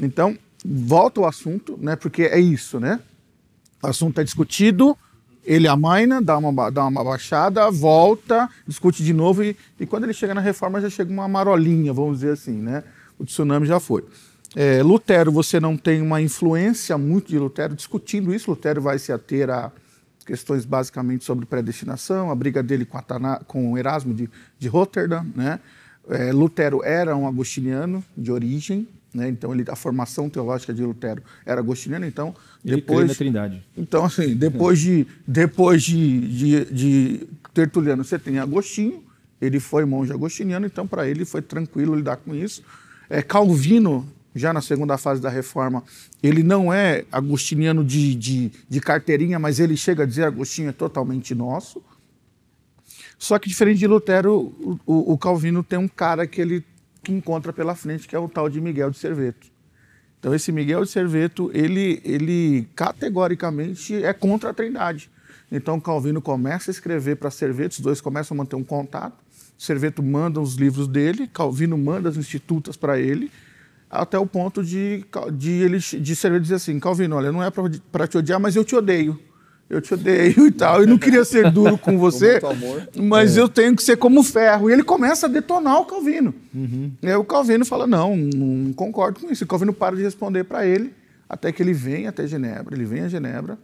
[0.01, 2.99] Então, volta ao assunto, né, porque é isso, né?
[3.81, 4.97] O assunto é discutido,
[5.45, 10.13] ele amaina, dá uma, dá uma baixada, volta, discute de novo e, e quando ele
[10.13, 12.83] chega na reforma já chega uma marolinha, vamos dizer assim, né?
[13.19, 14.03] O tsunami já foi.
[14.55, 18.51] É, Lutero, você não tem uma influência muito de Lutero discutindo isso.
[18.51, 19.71] Lutero vai se ater a
[20.25, 22.99] questões basicamente sobre predestinação, a briga dele com,
[23.47, 24.29] com Erasmo de,
[24.59, 25.25] de Rotterdam.
[25.35, 25.59] Né?
[26.09, 29.29] É, Lutero era um agostiniano de origem, né?
[29.29, 32.07] então ele, a formação teológica de Lutero era agostiniana.
[32.07, 33.63] Então, ele depois, na Trindade.
[33.77, 39.03] Então, assim, depois de, depois de, de, de Tertuliano, você tem Agostinho,
[39.39, 42.63] ele foi monge agostiniano, então para ele foi tranquilo lidar com isso.
[43.09, 45.83] É, Calvino já na segunda fase da reforma,
[46.21, 50.71] ele não é agostiniano de, de, de, carteirinha, mas ele chega a dizer Agostinho é
[50.71, 51.83] totalmente nosso.
[53.17, 56.63] Só que diferente de Lutero, o, o, o Calvino tem um cara que ele
[57.03, 59.47] que encontra pela frente, que é o tal de Miguel de Serveto.
[60.19, 65.11] Então esse Miguel de Serveto, ele, ele categoricamente é contra a Trindade.
[65.51, 69.17] Então Calvino começa a escrever para Serveto, os dois começam a manter um contato.
[69.57, 73.29] Serveto manda os livros dele, Calvino manda as institutas para ele,
[73.89, 78.07] até o ponto de, de ele de Cerveira dizer assim, Calvino, olha, não é para
[78.07, 79.19] te odiar, mas eu te odeio.
[79.69, 82.39] Eu te odeio e tal, e não queria ser duro com você,
[82.95, 83.41] mas é.
[83.41, 84.69] eu tenho que ser como ferro.
[84.69, 86.33] E ele começa a detonar o Calvino.
[86.53, 86.91] Uhum.
[87.01, 89.43] E aí o Calvino fala: não, não concordo com isso.
[89.43, 90.93] E o Calvino para de responder para ele,
[91.27, 92.75] até que ele vem até Genebra.
[92.75, 93.57] Ele vem a Genebra,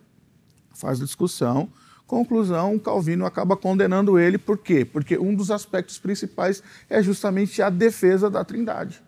[0.73, 1.69] faz a discussão.
[2.07, 4.83] Conclusão, o Calvino acaba condenando ele, por quê?
[4.83, 8.99] Porque um dos aspectos principais é justamente a defesa da trindade.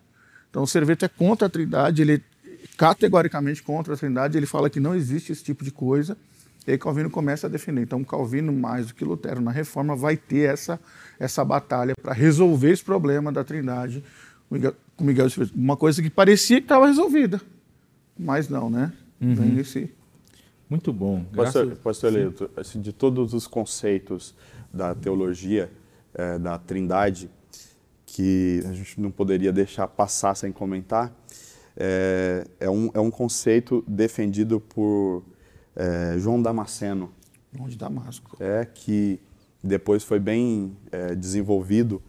[0.48, 2.20] Então o Serveto é contra a trindade, ele é
[2.76, 6.16] categoricamente contra a trindade, ele fala que não existe esse tipo de coisa.
[6.66, 7.82] E aí Calvino começa a defender.
[7.82, 10.78] Então, Calvino, mais do que Lutero na reforma, vai ter essa,
[11.18, 14.02] essa batalha para resolver esse problema da trindade
[14.96, 15.56] com Miguel de Freitas.
[15.56, 17.40] Uma coisa que parecia que estava resolvida,
[18.18, 18.92] mas não, né?
[19.20, 19.34] Uhum.
[19.34, 19.90] Vem esse...
[20.68, 21.24] Muito bom.
[21.32, 21.54] Graças...
[21.54, 24.34] Pastor, Pastor Leito, assim, de todos os conceitos
[24.72, 25.70] da teologia,
[26.14, 27.28] é, da trindade,
[28.06, 31.12] que a gente não poderia deixar passar sem comentar,
[31.76, 35.22] é, é, um, é um conceito defendido por
[35.76, 37.10] é, João Damasceno.
[37.54, 38.36] João de Damasco.
[38.40, 39.20] É, que
[39.62, 42.02] depois foi bem é, desenvolvido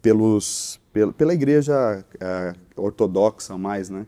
[0.00, 4.06] pelos, pela, pela igreja é, ortodoxa mais, né?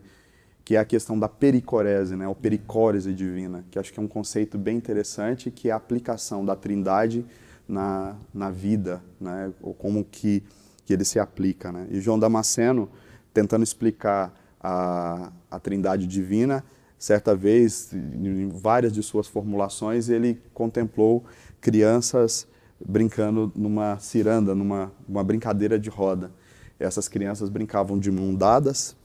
[0.63, 2.27] que é a questão da pericorese, né?
[2.27, 6.45] ou pericórese divina, que acho que é um conceito bem interessante, que é a aplicação
[6.45, 7.25] da trindade
[7.67, 9.51] na, na vida, né?
[9.61, 10.43] ou como que,
[10.85, 11.71] que ele se aplica.
[11.71, 11.87] Né?
[11.89, 12.89] E João Damasceno,
[13.33, 16.63] tentando explicar a, a trindade divina,
[17.01, 21.23] certa vez, em várias de suas formulações, ele contemplou
[21.59, 22.47] crianças
[22.79, 26.31] brincando numa ciranda, numa uma brincadeira de roda.
[26.79, 28.95] Essas crianças brincavam de mão dadas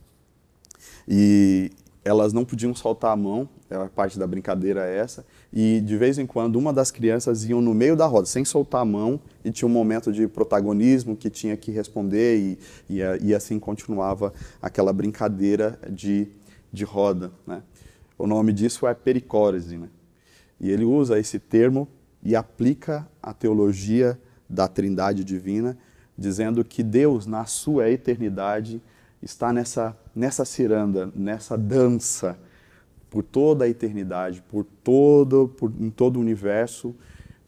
[1.08, 1.70] e
[2.04, 6.18] elas não podiam soltar a mão, a parte da brincadeira é essa, e de vez
[6.18, 9.50] em quando uma das crianças iam no meio da roda, sem soltar a mão, e
[9.50, 12.58] tinha um momento de protagonismo que tinha que responder, e,
[12.90, 16.28] e, e assim continuava aquela brincadeira de,
[16.72, 17.32] de roda.
[17.44, 17.62] Né?
[18.18, 19.76] O nome disso é pericórese.
[19.76, 19.88] Né?
[20.60, 21.88] E ele usa esse termo
[22.22, 25.76] e aplica a teologia da trindade divina,
[26.16, 28.80] dizendo que Deus, na sua eternidade,
[29.20, 32.38] está nessa, nessa ciranda, nessa dança,
[33.10, 36.94] por toda a eternidade, por todo, por, em todo o universo,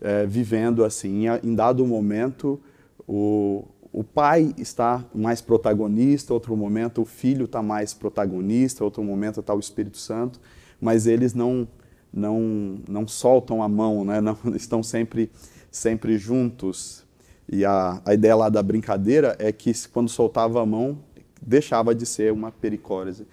[0.01, 1.27] é, vivendo assim.
[1.27, 2.61] Em, em dado momento,
[3.07, 9.41] o, o pai está mais protagonista, outro momento o filho está mais protagonista, outro momento
[9.41, 10.41] está o Espírito Santo
[10.81, 11.67] mas eles não
[12.13, 14.21] não não soltam a mão, né?
[14.23, 15.31] Não, estão sempre
[15.71, 17.05] sempre juntos.
[17.51, 20.99] E a, a ideia lá da brincadeira é que quando soltava a mão,
[21.41, 23.27] deixava de ser uma pericórese.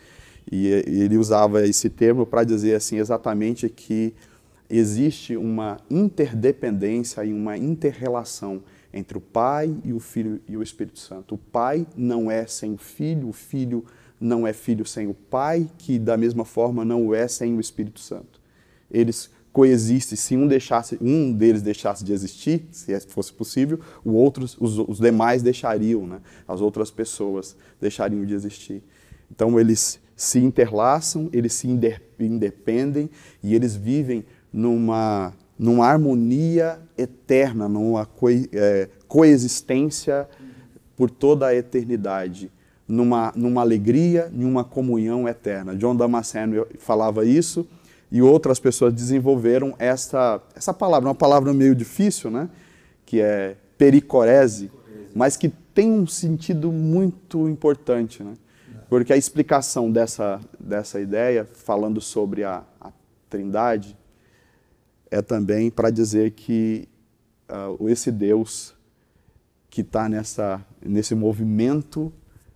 [0.49, 4.13] E, e ele usava esse termo para dizer assim exatamente que
[4.69, 8.61] existe uma interdependência e uma interrelação
[8.93, 11.35] entre o Pai e o Filho e o Espírito Santo.
[11.35, 13.85] O Pai não é sem o Filho, o Filho não
[14.47, 17.99] é filho sem o Pai, que da mesma forma não o é sem o Espírito
[17.99, 18.41] Santo.
[18.89, 20.17] Eles coexistem.
[20.17, 24.99] Se um deixasse, um deles deixasse de existir, se é, fosse possível, o os, os
[24.99, 26.19] demais deixariam, né?
[26.45, 28.83] As outras pessoas deixariam de existir.
[29.31, 31.69] Então eles se interlaçam, eles se
[32.19, 33.09] independem
[33.41, 40.27] e eles vivem numa numa harmonia eterna, numa co, é, coexistência
[40.97, 42.51] por toda a eternidade
[42.87, 45.75] numa, numa alegria, em uma comunhão eterna.
[45.75, 47.67] John Damasceno falava isso
[48.11, 52.49] e outras pessoas desenvolveram essa, essa palavra, uma palavra meio difícil, né?
[53.05, 54.71] que é pericorese,
[55.13, 58.33] mas que tem um sentido muito importante, né?
[58.87, 62.91] porque a explicação dessa, dessa ideia, falando sobre a, a
[63.29, 63.97] trindade,
[65.09, 66.87] é também para dizer que
[67.49, 68.75] uh, esse Deus
[69.69, 70.07] que está
[70.81, 72.13] nesse movimento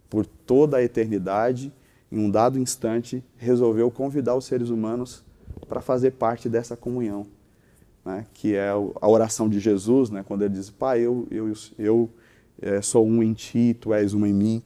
[0.10, 1.72] por toda a eternidade,
[2.12, 5.24] em um dado instante, resolveu convidar os seres humanos
[5.68, 7.28] para fazer parte dessa comunhão,
[8.04, 8.26] né?
[8.34, 10.24] que é a oração de Jesus, né?
[10.28, 12.10] quando ele diz: Pai, eu, eu, eu
[12.62, 14.64] é, sou um em ti, tu és um em mim,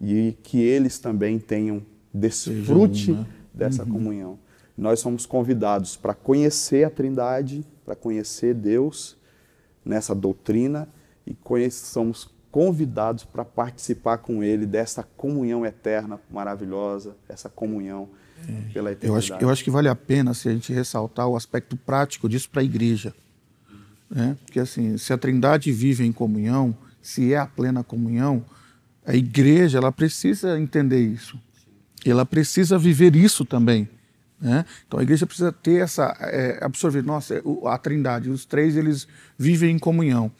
[0.00, 1.82] e que eles também tenham
[2.12, 3.26] desfrute um, né?
[3.52, 3.90] dessa uhum.
[3.90, 4.38] comunhão.
[4.76, 9.16] Nós somos convidados para conhecer a Trindade, para conhecer Deus
[9.84, 10.88] nessa doutrina
[11.26, 11.36] e
[11.70, 18.08] somos convidados para participar com Ele dessa comunhão eterna maravilhosa, essa comunhão
[18.48, 18.72] é.
[18.72, 19.28] pela eternidade.
[19.28, 22.26] Eu acho, eu acho que vale a pena se a gente ressaltar o aspecto prático
[22.26, 23.12] disso para a igreja.
[24.08, 24.38] Né?
[24.42, 28.42] Porque assim, se a Trindade vive em comunhão, se é a plena comunhão,
[29.04, 31.38] a igreja ela precisa entender isso.
[32.06, 33.86] Ela precisa viver isso também.
[34.40, 34.64] Né?
[34.88, 37.02] Então a igreja precisa ter essa é, absorver.
[37.02, 37.34] Nossa,
[37.66, 40.32] a Trindade, os três eles vivem em comunhão.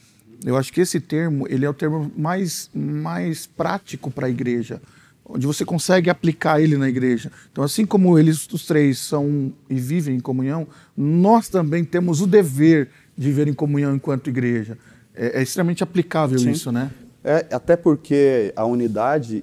[0.44, 4.80] Eu acho que esse termo ele é o termo mais, mais prático para a igreja,
[5.24, 7.30] onde você consegue aplicar ele na igreja.
[7.50, 10.66] Então, assim como eles, os três, são e vivem em comunhão,
[10.96, 14.78] nós também temos o dever de viver em comunhão enquanto igreja.
[15.14, 16.50] É, é extremamente aplicável Sim.
[16.50, 16.90] isso, né?
[17.24, 19.42] É, até porque a unidade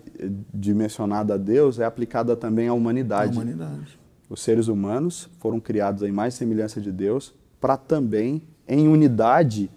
[0.53, 3.37] dimensionada a Deus é aplicada também à humanidade.
[3.37, 3.99] A humanidade.
[4.29, 9.69] Os seres humanos foram criados em mais semelhança de Deus para também, em unidade,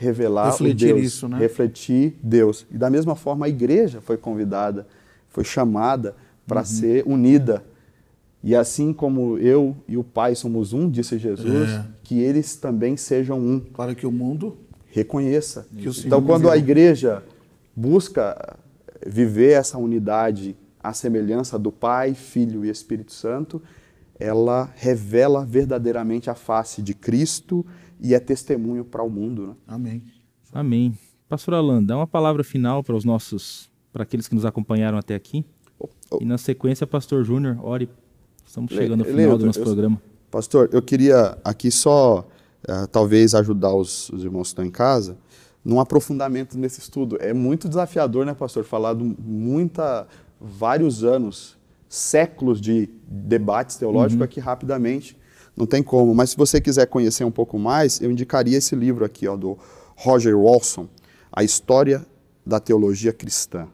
[0.00, 1.38] revelar refletir Deus, isso, né?
[1.38, 2.66] refletir Deus.
[2.70, 4.86] E da mesma forma a igreja foi convidada,
[5.28, 6.66] foi chamada para uhum.
[6.66, 7.62] ser unida.
[8.42, 11.84] E assim como eu e o Pai somos um, disse Jesus, é.
[12.02, 13.60] que eles também sejam um.
[13.60, 15.66] Para que o mundo reconheça.
[16.06, 17.22] então, quando a igreja
[17.76, 18.56] busca
[19.06, 23.60] viver essa unidade à semelhança do Pai, Filho e Espírito Santo,
[24.20, 27.64] ela revela verdadeiramente a face de Cristo
[27.98, 29.48] e é testemunho para o mundo.
[29.48, 29.54] Né?
[29.66, 30.02] Amém.
[30.52, 30.98] Amém.
[31.28, 35.14] Pastor Alan, dá uma palavra final para os nossos, para aqueles que nos acompanharam até
[35.14, 35.44] aqui.
[35.78, 36.18] Oh, oh.
[36.20, 37.88] E na sequência, Pastor Júnior, ore.
[38.44, 40.02] Estamos chegando Le, ao final do nosso eu, programa.
[40.30, 42.26] Pastor, eu queria aqui só,
[42.68, 45.16] uh, talvez, ajudar os, os, irmãos que estão em casa
[45.64, 47.16] num aprofundamento nesse estudo.
[47.20, 50.08] É muito desafiador, né, pastor, falar de muita,
[50.40, 51.56] vários anos,
[51.90, 54.24] séculos de debates teológicos uhum.
[54.24, 55.18] aqui rapidamente
[55.56, 56.14] não tem como.
[56.14, 59.58] Mas se você quiser conhecer um pouco mais, eu indicaria esse livro aqui, ó, do
[59.96, 60.88] Roger Walson,
[61.32, 62.06] A História
[62.46, 63.66] da Teologia Cristã.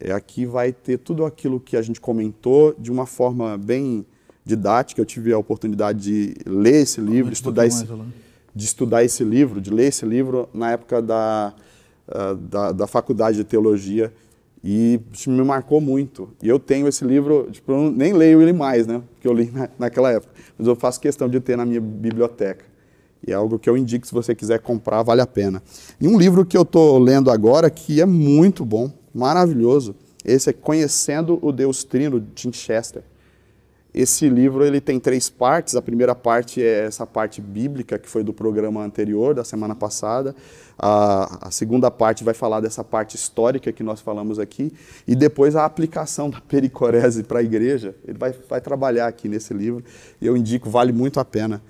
[0.00, 4.06] É, aqui vai ter tudo aquilo que a gente comentou de uma forma bem
[4.42, 4.98] didática.
[4.98, 7.86] Eu tive a oportunidade de ler esse livro, estudar esse,
[8.54, 11.52] de estudar esse livro, de ler esse livro na época da,
[12.08, 14.10] uh, da, da faculdade de teologia
[14.70, 16.28] e me marcou muito.
[16.42, 19.00] E eu tenho esse livro, tipo, eu nem leio ele mais, né?
[19.14, 20.30] Porque eu li na, naquela época.
[20.58, 22.66] Mas eu faço questão de ter na minha biblioteca.
[23.26, 25.62] E é algo que eu indico, se você quiser comprar, vale a pena.
[25.98, 30.52] E um livro que eu estou lendo agora, que é muito bom, maravilhoso, esse é
[30.52, 33.02] Conhecendo o Deus Trino, de Tim Chester.
[33.94, 35.76] Esse livro ele tem três partes.
[35.76, 40.36] A primeira parte é essa parte bíblica, que foi do programa anterior, da semana passada.
[40.78, 44.72] A, a, segunda parte vai falar dessa parte histórica que nós falamos aqui.
[45.06, 47.96] E depois a aplicação da pericorese para a igreja.
[48.06, 49.84] Ele vai, vai trabalhar aqui nesse livro.
[50.20, 51.60] E eu indico, vale muito a pena.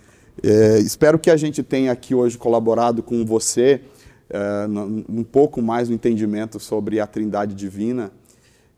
[0.43, 3.81] É, espero que a gente tenha aqui hoje colaborado com você
[4.29, 4.67] é,
[5.09, 8.13] um pouco mais no entendimento sobre a trindade divina.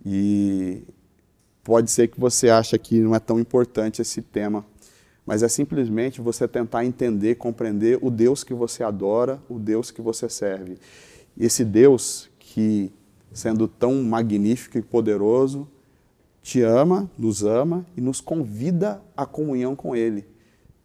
[0.07, 0.83] E
[1.65, 4.65] pode ser que você ache que não é tão importante esse tema,
[5.31, 10.03] mas é simplesmente você tentar entender, compreender o Deus que você adora, o Deus que
[10.03, 10.77] você serve.
[11.39, 12.91] Esse Deus que,
[13.33, 15.69] sendo tão magnífico e poderoso,
[16.43, 20.27] te ama, nos ama e nos convida à comunhão com Ele.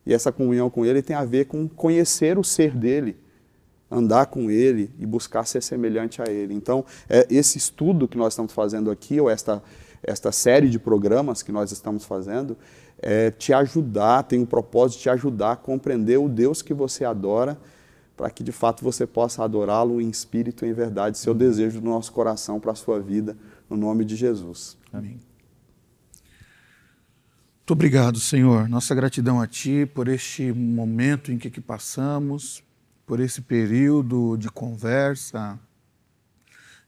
[0.06, 3.18] E essa comunhão com Ele tem a ver com conhecer o ser dele,
[3.90, 6.54] andar com Ele e buscar ser semelhante a Ele.
[6.54, 9.64] Então, é esse estudo que nós estamos fazendo aqui, ou esta
[10.06, 12.56] esta série de programas que nós estamos fazendo,
[13.00, 17.06] é te ajudar, tem o propósito de te ajudar a compreender o Deus que você
[17.06, 17.58] adora,
[18.16, 21.90] para que de fato você possa adorá-lo em espírito e em verdade, seu desejo do
[21.90, 23.38] nosso coração para a sua vida,
[23.70, 24.78] no nome de Jesus.
[24.92, 25.20] Amém.
[27.60, 28.70] Muito obrigado, Senhor.
[28.70, 32.64] Nossa gratidão a Ti por este momento em que, que passamos,
[33.06, 35.60] por esse período de conversa,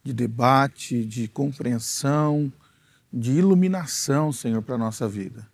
[0.04, 2.52] de debate, de compreensão
[3.12, 5.48] de iluminação, Senhor, para a nossa vida.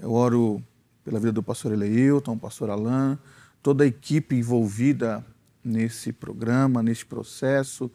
[0.00, 0.62] Eu oro
[1.04, 3.18] pela vida do pastor Eleilton, pastor Alain,
[3.62, 5.24] toda a equipe envolvida
[5.62, 7.90] nesse programa, nesse processo,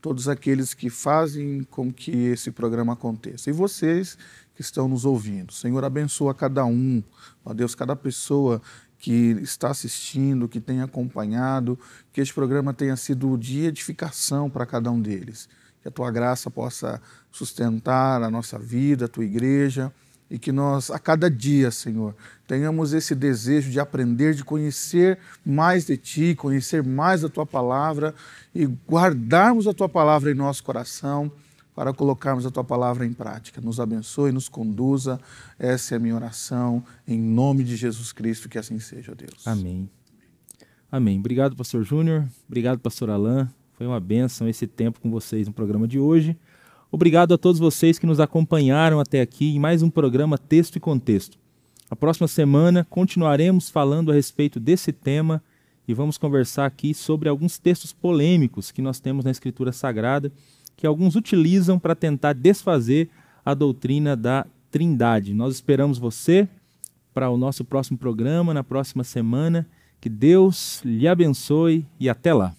[0.00, 3.50] todos aqueles que fazem com que esse programa aconteça.
[3.50, 4.18] E vocês
[4.54, 5.52] que estão nos ouvindo.
[5.52, 7.02] Senhor, abençoa cada um,
[7.44, 8.60] ó Deus, cada pessoa
[8.98, 11.78] que está assistindo, que tem acompanhado,
[12.12, 15.48] que este programa tenha sido de edificação para cada um deles
[15.84, 16.98] que a tua graça possa
[17.30, 19.92] sustentar a nossa vida, a tua igreja,
[20.30, 22.14] e que nós, a cada dia, Senhor,
[22.46, 28.14] tenhamos esse desejo de aprender, de conhecer mais de Ti, conhecer mais da Tua palavra
[28.54, 31.30] e guardarmos a Tua palavra em nosso coração
[31.74, 33.60] para colocarmos a Tua palavra em prática.
[33.60, 35.20] Nos abençoe, nos conduza.
[35.58, 39.46] Essa é a minha oração, em nome de Jesus Cristo, que assim seja, Deus.
[39.46, 39.88] Amém.
[40.90, 41.18] Amém.
[41.18, 42.24] Obrigado, pastor Júnior.
[42.46, 43.48] Obrigado, pastor Alain.
[43.72, 46.38] Foi uma benção esse tempo com vocês no programa de hoje.
[46.94, 50.80] Obrigado a todos vocês que nos acompanharam até aqui em mais um programa Texto e
[50.80, 51.36] Contexto.
[51.90, 55.42] A próxima semana continuaremos falando a respeito desse tema
[55.88, 60.30] e vamos conversar aqui sobre alguns textos polêmicos que nós temos na Escritura Sagrada,
[60.76, 63.10] que alguns utilizam para tentar desfazer
[63.44, 65.34] a doutrina da Trindade.
[65.34, 66.48] Nós esperamos você
[67.12, 69.66] para o nosso próximo programa, na próxima semana.
[70.00, 72.54] Que Deus lhe abençoe e até lá.